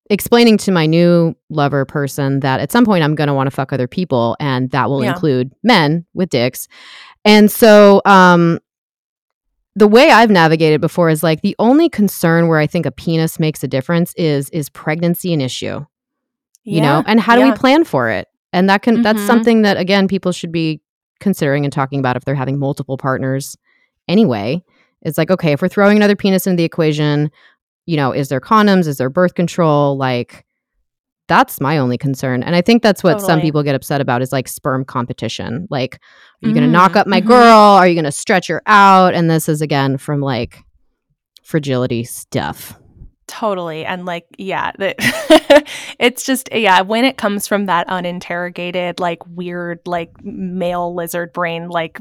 [0.10, 3.52] explaining to my new lover person that at some point I'm going to want to
[3.52, 5.12] fuck other people, and that will yeah.
[5.12, 6.68] include men with dicks.
[7.24, 8.60] And so, um,
[9.76, 13.40] the way I've navigated before is like the only concern where I think a penis
[13.40, 15.86] makes a difference is is pregnancy an issue?
[16.64, 17.52] Yeah, you know, and how do yeah.
[17.52, 18.28] we plan for it?
[18.54, 19.04] And that can mm-hmm.
[19.04, 20.82] that's something that again people should be
[21.20, 23.58] considering and talking about if they're having multiple partners
[24.08, 24.62] anyway.
[25.04, 27.32] It's like, okay, if we're throwing another penis into the equation,
[27.86, 28.88] you know, is there condoms?
[28.88, 29.98] Is there birth control?
[29.98, 30.46] Like
[31.32, 32.44] that's my only concern.
[32.44, 33.28] And I think that's what totally.
[33.28, 35.66] some people get upset about is like sperm competition.
[35.70, 36.00] Like, are
[36.42, 36.56] you mm-hmm.
[36.56, 37.30] going to knock up my mm-hmm.
[37.30, 37.58] girl?
[37.58, 39.14] Are you going to stretch her out?
[39.14, 40.66] And this is again from like
[41.42, 42.78] fragility stuff.
[43.28, 43.86] Totally.
[43.86, 44.74] And like, yeah,
[46.00, 51.70] it's just, yeah, when it comes from that uninterrogated, like weird, like male lizard brain,
[51.70, 51.98] like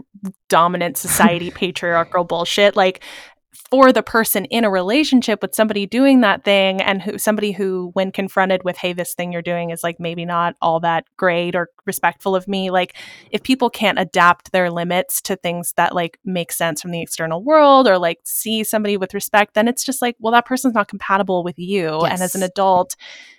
[0.48, 3.04] dominant society, patriarchal bullshit, like
[3.52, 7.90] for the person in a relationship with somebody doing that thing and who somebody who
[7.94, 11.56] when confronted with hey this thing you're doing is like maybe not all that great
[11.56, 12.96] or respectful of me like
[13.32, 17.42] if people can't adapt their limits to things that like make sense from the external
[17.42, 20.86] world or like see somebody with respect then it's just like well that person's not
[20.86, 22.12] compatible with you yes.
[22.12, 22.94] and as an adult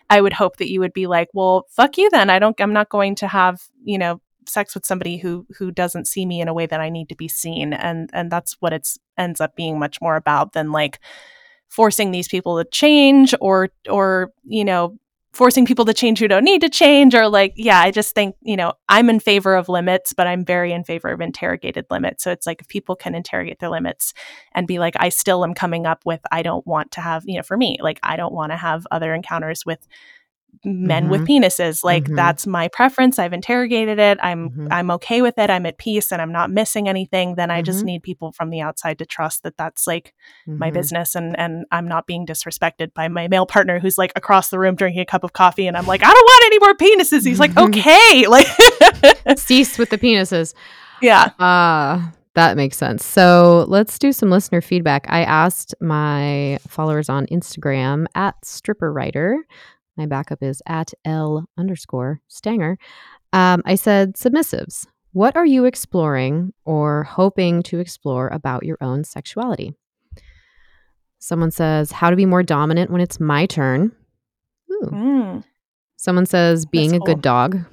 [0.10, 2.74] i would hope that you would be like well fuck you then i don't i'm
[2.74, 6.48] not going to have you know sex with somebody who who doesn't see me in
[6.48, 7.74] a way that I need to be seen.
[7.74, 11.00] And and that's what it's ends up being much more about than like
[11.70, 14.98] forcing these people to change or or you know
[15.34, 18.36] forcing people to change who don't need to change or like yeah i just think
[18.42, 22.24] you know i'm in favor of limits but i'm very in favor of interrogated limits.
[22.24, 24.14] So it's like if people can interrogate their limits
[24.54, 27.38] and be like i still am coming up with i don't want to have you
[27.38, 29.88] know for me like i don't want to have other encounters with
[30.64, 31.12] men Mm-hmm.
[31.12, 32.16] with penises like Mhm.
[32.16, 34.68] that's my preference i've interrogated it i'm Mhm.
[34.70, 37.82] i'm okay with it i'm at peace and i'm not missing anything then i just
[37.82, 37.86] Mhm.
[37.86, 40.14] need people from the outside to trust that that's like
[40.46, 40.74] my Mhm.
[40.74, 44.60] business and and I'm not being disrespected by my male partner who's like across the
[44.60, 47.26] room drinking a cup of coffee and I'm like I don't want any more penises.
[47.26, 48.48] He's like okay, like
[49.38, 50.54] Cease with the penises.
[51.02, 51.30] yeah.
[51.40, 53.06] Ah, that makes sense.
[53.06, 55.06] So let's do some listener feedback.
[55.10, 59.38] I asked my followers on Instagram at stripper writer.
[60.02, 62.80] My backup is at L underscore Stanger.
[63.34, 69.04] Um, I said, submissives, what are you exploring or hoping to explore about your own
[69.04, 69.76] sexuality?
[71.20, 73.92] Someone says, how to be more dominant when it's my turn.
[74.72, 74.90] Ooh.
[74.92, 75.44] Mm.
[75.98, 77.06] Someone says, being a cool.
[77.06, 77.64] good dog.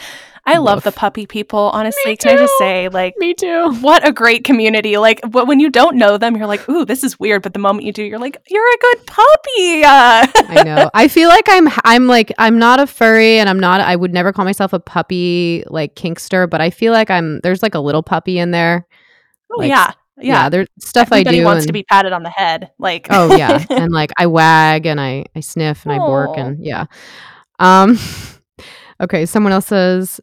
[0.46, 1.70] I love the puppy people.
[1.74, 3.74] Honestly, Me can I just say, like, Me too.
[3.82, 4.98] what a great community!
[4.98, 7.60] Like, wh- when you don't know them, you're like, "Ooh, this is weird," but the
[7.60, 10.90] moment you do, you're like, "You're a good puppy." Uh, I know.
[10.94, 14.14] I feel like I'm I'm like I'm not a furry and I'm not I would
[14.14, 17.80] never call myself a puppy like kinkster, but I feel like I'm there's like a
[17.80, 18.88] little puppy in there.
[19.52, 20.50] oh Like, yeah, yeah.
[20.50, 22.72] there's stuff Everybody I do wants to be patted on the head.
[22.80, 23.64] Like, Oh yeah.
[23.70, 26.86] and like I wag and I I sniff and I bork and yeah.
[27.60, 28.00] Um
[29.02, 30.20] okay, someone else says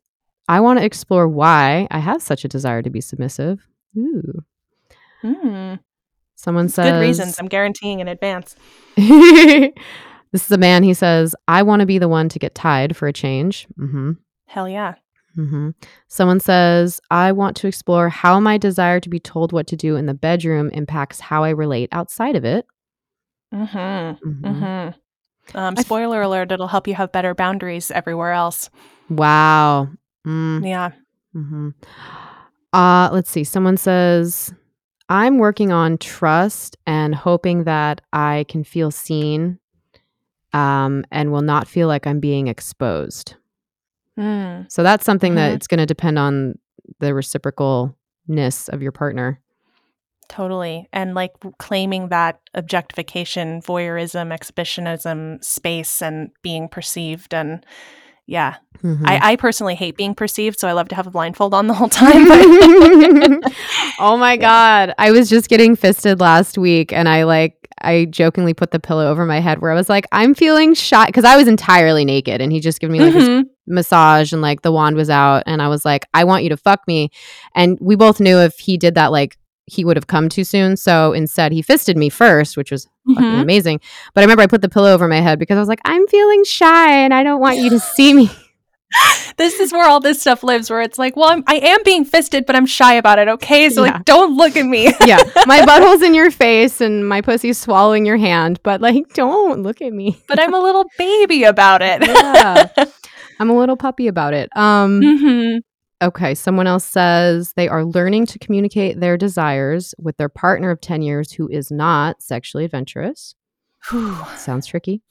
[0.49, 3.67] I want to explore why I have such a desire to be submissive.
[3.97, 4.43] Ooh.
[5.23, 5.81] Mm,
[6.37, 7.37] Someone says good reasons.
[7.39, 8.57] I'm guaranteeing in advance.
[8.97, 9.73] this
[10.33, 10.83] is a man.
[10.83, 13.67] He says, I want to be the one to get tied for a change.
[13.77, 14.13] hmm
[14.47, 14.95] Hell yeah.
[15.35, 15.71] hmm
[16.07, 19.97] Someone says, I want to explore how my desire to be told what to do
[19.97, 22.67] in the bedroom impacts how I relate outside of it.
[23.53, 24.29] Mm-hmm.
[24.29, 24.41] Mhm.
[24.43, 25.59] Mm-hmm.
[25.59, 28.69] Um, I f- spoiler alert, it'll help you have better boundaries everywhere else.
[29.09, 29.89] Wow.
[30.29, 30.91] Mm, Yeah.
[31.33, 31.71] hmm
[32.73, 33.45] Uh, let's see.
[33.45, 34.53] Someone says,
[35.09, 39.59] I'm working on trust and hoping that I can feel seen
[40.53, 43.37] um, and will not feel like I'm being exposed.
[44.19, 44.71] Mm.
[44.71, 45.55] So that's something that Mhm.
[45.57, 46.59] it's going to depend on
[47.01, 49.41] the reciprocalness of your partner.
[50.29, 50.89] Totally.
[50.93, 57.33] And like claiming that objectification, voyeurism, exhibitionism space and being perceived.
[57.33, 57.65] And
[58.29, 59.01] yeah, Mhm.
[59.05, 60.61] I, I personally hate being perceived.
[60.61, 62.29] So I love to have a blindfold on the whole time.
[64.01, 64.95] Oh my god.
[64.99, 69.09] I was just getting fisted last week and I like I jokingly put the pillow
[69.09, 72.41] over my head where I was like, I'm feeling shy because I was entirely naked
[72.41, 73.45] and he just gave me like Mhm.
[73.67, 76.57] massage and like the wand was out and I was like, I want you to
[76.57, 77.11] fuck me.
[77.57, 79.37] And we both knew if he did that, like
[79.71, 80.77] he would have come too soon.
[80.77, 83.43] So instead he fisted me first, which was fucking Mhm.
[83.43, 83.81] amazing.
[84.15, 86.07] But I remember I put the pillow over my head because I was like, I'm
[86.09, 88.31] feeling shy and I don't want you to see me.
[89.37, 92.05] this is where all this stuff lives, where it's like, well, I'm, I am being
[92.07, 93.29] fisted, but I'm shy about it.
[93.29, 93.69] Okay.
[93.71, 93.93] So Yeah.
[93.93, 94.93] like, don't look at me.
[95.05, 95.23] yeah.
[95.47, 99.83] My butthole's in your face and my pussy's swallowing your hand, but like don't look
[99.83, 100.23] at me.
[100.27, 102.07] but I'm a little baby about it.
[102.07, 102.67] Yeah.
[103.41, 104.49] I'm a little puppy about it.
[104.57, 105.57] Um hmm
[106.03, 110.81] okay, someone else says they are learning to communicate their desires with their partner of
[110.81, 113.35] 10 years who is not sexually adventurous.
[114.37, 115.03] Sounds tricky.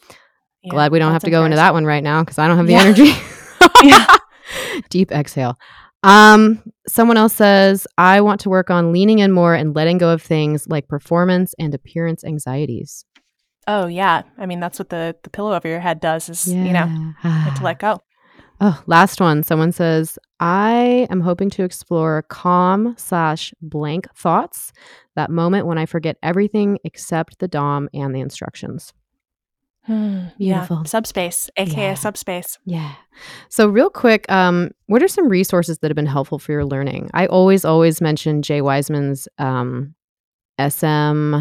[0.70, 2.68] Glad we don't have to go into that one right now because I don't have
[2.68, 2.82] the Yeah.
[2.84, 3.12] energy.
[3.84, 4.06] Yeah.
[4.90, 5.58] Deep exhale.
[6.04, 10.10] Um, someone else says, I want to work on leaning in more and letting go
[10.10, 13.06] of things like performance and appearance anxieties.
[13.68, 14.24] Oh yeah.
[14.38, 16.28] I mean, that's what the the pillow over your head does.
[16.30, 18.02] Is you know, to let go.
[18.60, 19.44] Oh, last one.
[19.44, 24.72] Someone says, I am hoping to explore calm slash blank thoughts,
[25.16, 28.94] that moment when I forget everything except the DOM and the instructions.
[29.86, 30.78] Hmm, Beautiful.
[30.78, 30.84] Yeah.
[30.84, 31.94] Subspace, aka Yeah.
[31.94, 32.58] subspace.
[32.66, 32.92] Yeah.
[33.50, 37.10] So, real quick, um, what are some resources that have been helpful for your learning?
[37.14, 39.96] I always, always mention Jay Wiseman's um,
[40.60, 41.36] SM.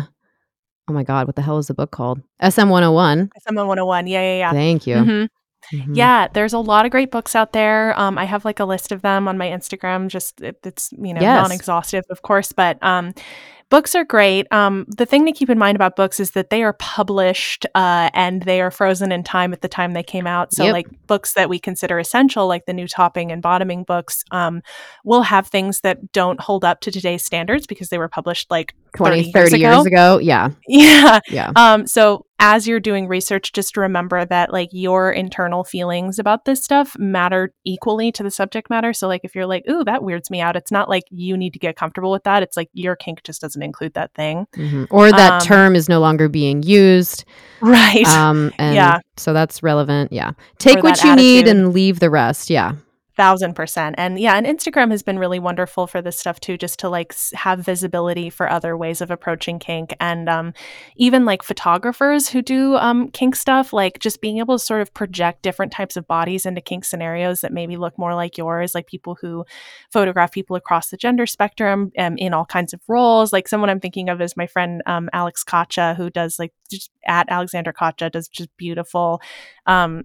[0.89, 2.21] Oh my God, what the hell is the book called?
[2.41, 3.31] SM 101.
[3.49, 4.07] SM 101.
[4.07, 4.53] Yeah, yeah, yeah.
[4.53, 4.95] Thank you.
[4.97, 5.29] Mhm.
[5.73, 5.97] Mhm.
[5.97, 7.99] Yeah, there's a lot of great books out there.
[7.99, 10.09] Um, I have like a list of them on my Instagram.
[10.09, 11.43] Just it, it's you know Yes.
[11.49, 13.13] non-exhaustive, of course, but um,
[13.69, 14.47] books are great.
[14.53, 18.11] Um, the thing to keep in mind about books is that they are published uh,
[18.15, 20.53] and they are frozen in time at the time they came out.
[20.55, 20.73] So, Yep.
[20.73, 24.63] like books that we consider essential, like the new topping and bottoming books, um,
[25.05, 28.73] will have things that don't hold up to today's standards because they were published like
[28.97, 30.19] 20, 30 30 years years ago.
[30.19, 30.51] Yeah.
[30.69, 31.19] yeah.
[31.29, 31.51] Yeah.
[31.57, 36.63] Um, so as you're doing research, just remember that like your internal feelings about this
[36.63, 38.93] stuff matter equally to the subject matter.
[38.93, 41.55] So like if you're like, ooh, that weirds me out, it's not like you need
[41.55, 42.43] to get comfortable with that.
[42.43, 44.47] It's like your kink just doesn't include that thing.
[44.55, 44.87] Mhm.
[44.91, 47.25] Or that Um, term is no longer being used.
[47.61, 48.07] Right.
[48.07, 48.99] Um, and Yeah.
[49.17, 50.13] So that's relevant.
[50.13, 50.33] Yeah.
[50.59, 52.51] Take what you need and leave the rest.
[52.51, 52.73] Yeah.
[53.17, 53.95] Thousand percent.
[53.99, 57.15] And yeah and instagram has been really wonderful for this stuff too just to like
[57.33, 59.95] have visibility for other ways of approaching kink.
[60.01, 60.53] And um,
[60.97, 64.93] even like photographers who do um, kink stuff like just being able to sort of
[64.93, 68.87] project different types of bodies into kink scenarios that maybe look more like yours like
[68.87, 69.45] people who
[69.91, 73.33] photograph people across the gender spectrum um, in all kinds of roles.
[73.33, 76.91] Like someone i'm thinking of is my friend um, alex kacha who does like just
[77.07, 79.21] at alexander kacha does just beautiful
[79.67, 80.05] um,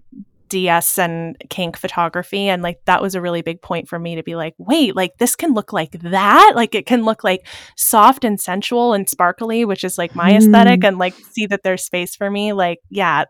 [0.52, 2.48] DS and kink photography.
[2.48, 5.16] And like that was a really big point for me to be like, wait, like
[5.16, 6.52] this can look like that.
[6.54, 7.46] Like it can look like
[7.76, 11.82] soft and sensual and sparkly, which is like my aesthetic, and like see that there's
[11.82, 12.52] space for me.
[12.52, 13.24] Like, yeah,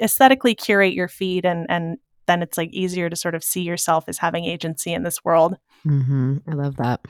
[0.00, 4.04] aesthetically curate your feed and and then it's like easier to sort of see yourself
[4.08, 5.56] as having agency in this world.
[5.86, 6.38] Mm-hmm.
[6.48, 7.06] I love that.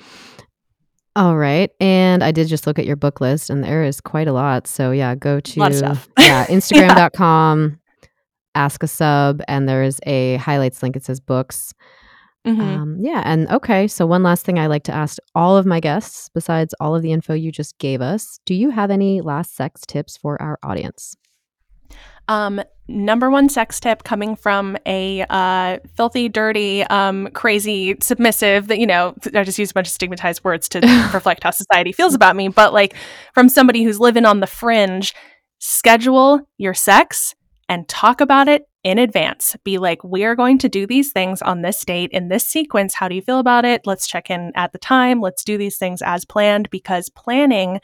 [1.16, 1.70] All right.
[1.80, 4.66] And I did just look at your book list and there is quite a lot.
[4.66, 5.96] So yeah, go to yeah,
[6.46, 7.80] Instagram.com,
[8.56, 10.96] ask a sub, and there's a highlights link.
[10.96, 11.72] It says books.
[12.46, 12.60] Mhm.
[12.60, 13.22] Um, yeah.
[13.24, 13.88] And okay.
[13.88, 17.02] So one last thing I like to ask all of my guests, besides all of
[17.02, 20.58] the info you just gave us, do you have any last sex tips for our
[20.62, 21.16] audience?
[22.28, 28.68] Um, number one sex tip coming from a uh, filthy, dirty, um, crazy, submissive.
[28.68, 30.80] That you know, I just use a bunch of stigmatized words to
[31.14, 32.48] reflect how society feels about me.
[32.48, 32.94] But like
[33.34, 35.14] from somebody who's living on the fringe,
[35.58, 37.34] schedule your sex
[37.68, 39.56] and talk about it in advance.
[39.64, 42.94] Be like, we are going to do these things on this date in this sequence.
[42.94, 43.86] How do you feel about it?
[43.86, 45.20] Let's check in at the time.
[45.20, 47.80] Let's do these things as planned because planning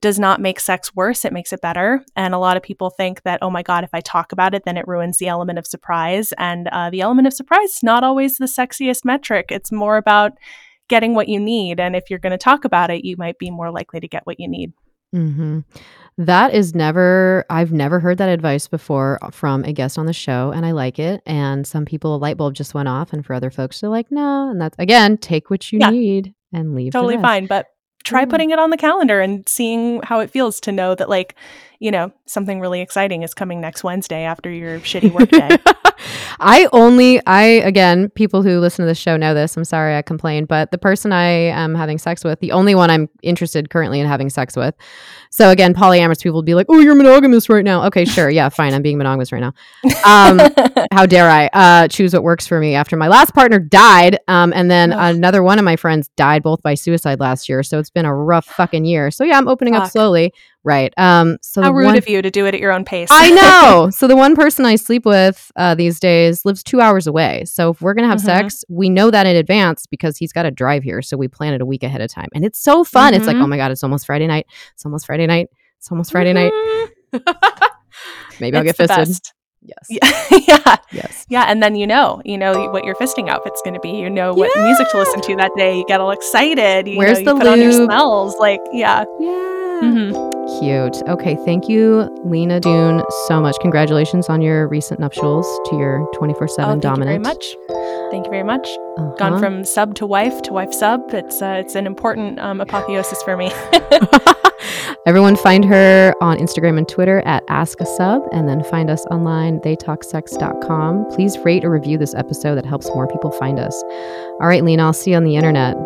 [0.00, 2.04] does not make sex worse, it makes it better.
[2.14, 4.64] And a lot of people think that, oh my God, if I talk about it,
[4.64, 6.32] then it ruins the element of surprise.
[6.36, 9.46] And uh, the element of surprise is not always the sexiest metric.
[9.50, 10.32] It's more about
[10.88, 11.80] getting what you need.
[11.80, 14.26] And if you're going to talk about it, you might be more likely to get
[14.26, 14.72] what you need.
[15.12, 15.60] hmm
[16.18, 20.12] That is never, I've never heard that advice before uh, from a guest on the
[20.12, 21.22] show, and I like it.
[21.24, 24.10] And some people, a light bulb just went off, and for other folks, they're like,
[24.10, 24.50] no.
[24.50, 25.90] And that's, again, take what you Yeah.
[25.90, 26.92] need and leave.
[26.92, 27.46] Totally fine.
[27.46, 27.68] But
[28.04, 28.26] try Yeah.
[28.26, 31.36] putting it on the calendar and seeing how it feels to know that, like,
[31.80, 35.58] you know, something really exciting is coming next Wednesday after your shitty work day.
[36.40, 39.56] I only, I, again, people who listen to the show know this.
[39.56, 42.90] I'm sorry I complained, but the person I am having sex with, the only one
[42.90, 44.74] I'm interested currently in having sex with.
[45.30, 47.84] So again, polyamorous people would be like, oh, you're monogamous right now.
[47.86, 48.30] Okay, sure.
[48.30, 48.74] Yeah, fine.
[48.74, 49.52] I'm being monogamous right now.
[50.04, 50.40] Um,
[50.92, 54.18] how dare I uh, choose what works for me after my last partner died.
[54.28, 55.16] Um, and then Ugh.
[55.16, 57.62] another one of my friends died both by suicide last year.
[57.62, 59.10] So it's been a rough fucking year.
[59.10, 60.32] So yeah, I'm opening up slowly.
[60.68, 60.92] Right.
[60.98, 63.08] Um, so how rude one- of you to do it at your own pace.
[63.10, 63.88] I know.
[63.98, 67.44] So the one person I sleep with uh, these days lives two hours away.
[67.46, 68.24] So if we're gonna have Mhm.
[68.26, 71.00] sex, we know that in advance because he's got to drive here.
[71.00, 73.14] So we plan it a week ahead of time, and it's so fun.
[73.14, 73.42] It's like, Mhm.
[73.44, 74.46] oh my god, it's almost Friday night.
[74.74, 75.48] It's almost Friday night.
[75.78, 76.52] It's almost Friday night.
[76.52, 76.88] Mhm.
[78.40, 78.96] Maybe I'll get It's fisted.
[79.08, 79.34] best.
[79.62, 79.86] Yes.
[79.88, 80.38] Yeah.
[80.66, 80.76] yeah.
[80.92, 81.26] Yes.
[81.28, 81.44] Yeah.
[81.48, 83.90] And then you know, you know what your fisting outfit's going to be.
[83.90, 85.76] You know what music to listen to that day.
[85.78, 86.86] You get all excited.
[86.86, 88.36] You Where's know, you the put on your smells.
[88.38, 89.04] Like, yeah.
[89.20, 89.54] Yeah.
[89.82, 90.60] Mhm.
[90.60, 91.02] Cute.
[91.08, 91.36] Okay.
[91.44, 93.54] Thank you, Lina Dune, so much.
[93.60, 97.10] Congratulations on your recent nuptials to your 24 Oh, 7 thank dominant.
[97.18, 98.10] you very much.
[98.10, 98.66] Thank you very much.
[98.98, 99.14] Uh-huh.
[99.18, 101.02] Gone from sub to wife to wife sub.
[101.12, 103.52] It's uh, it's an important um, apotheosis for me.
[105.06, 109.04] Everyone find her on Instagram and Twitter at Ask a Sub, and then find us
[109.10, 111.06] online, theytalksex.com.
[111.14, 112.56] Please rate or review this episode.
[112.56, 113.74] That helps more people find us.
[114.40, 115.76] All right, Lena, I'll see you on the internet.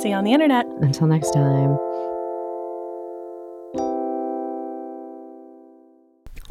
[0.00, 0.66] See you on the internet.
[0.80, 1.76] Until next time.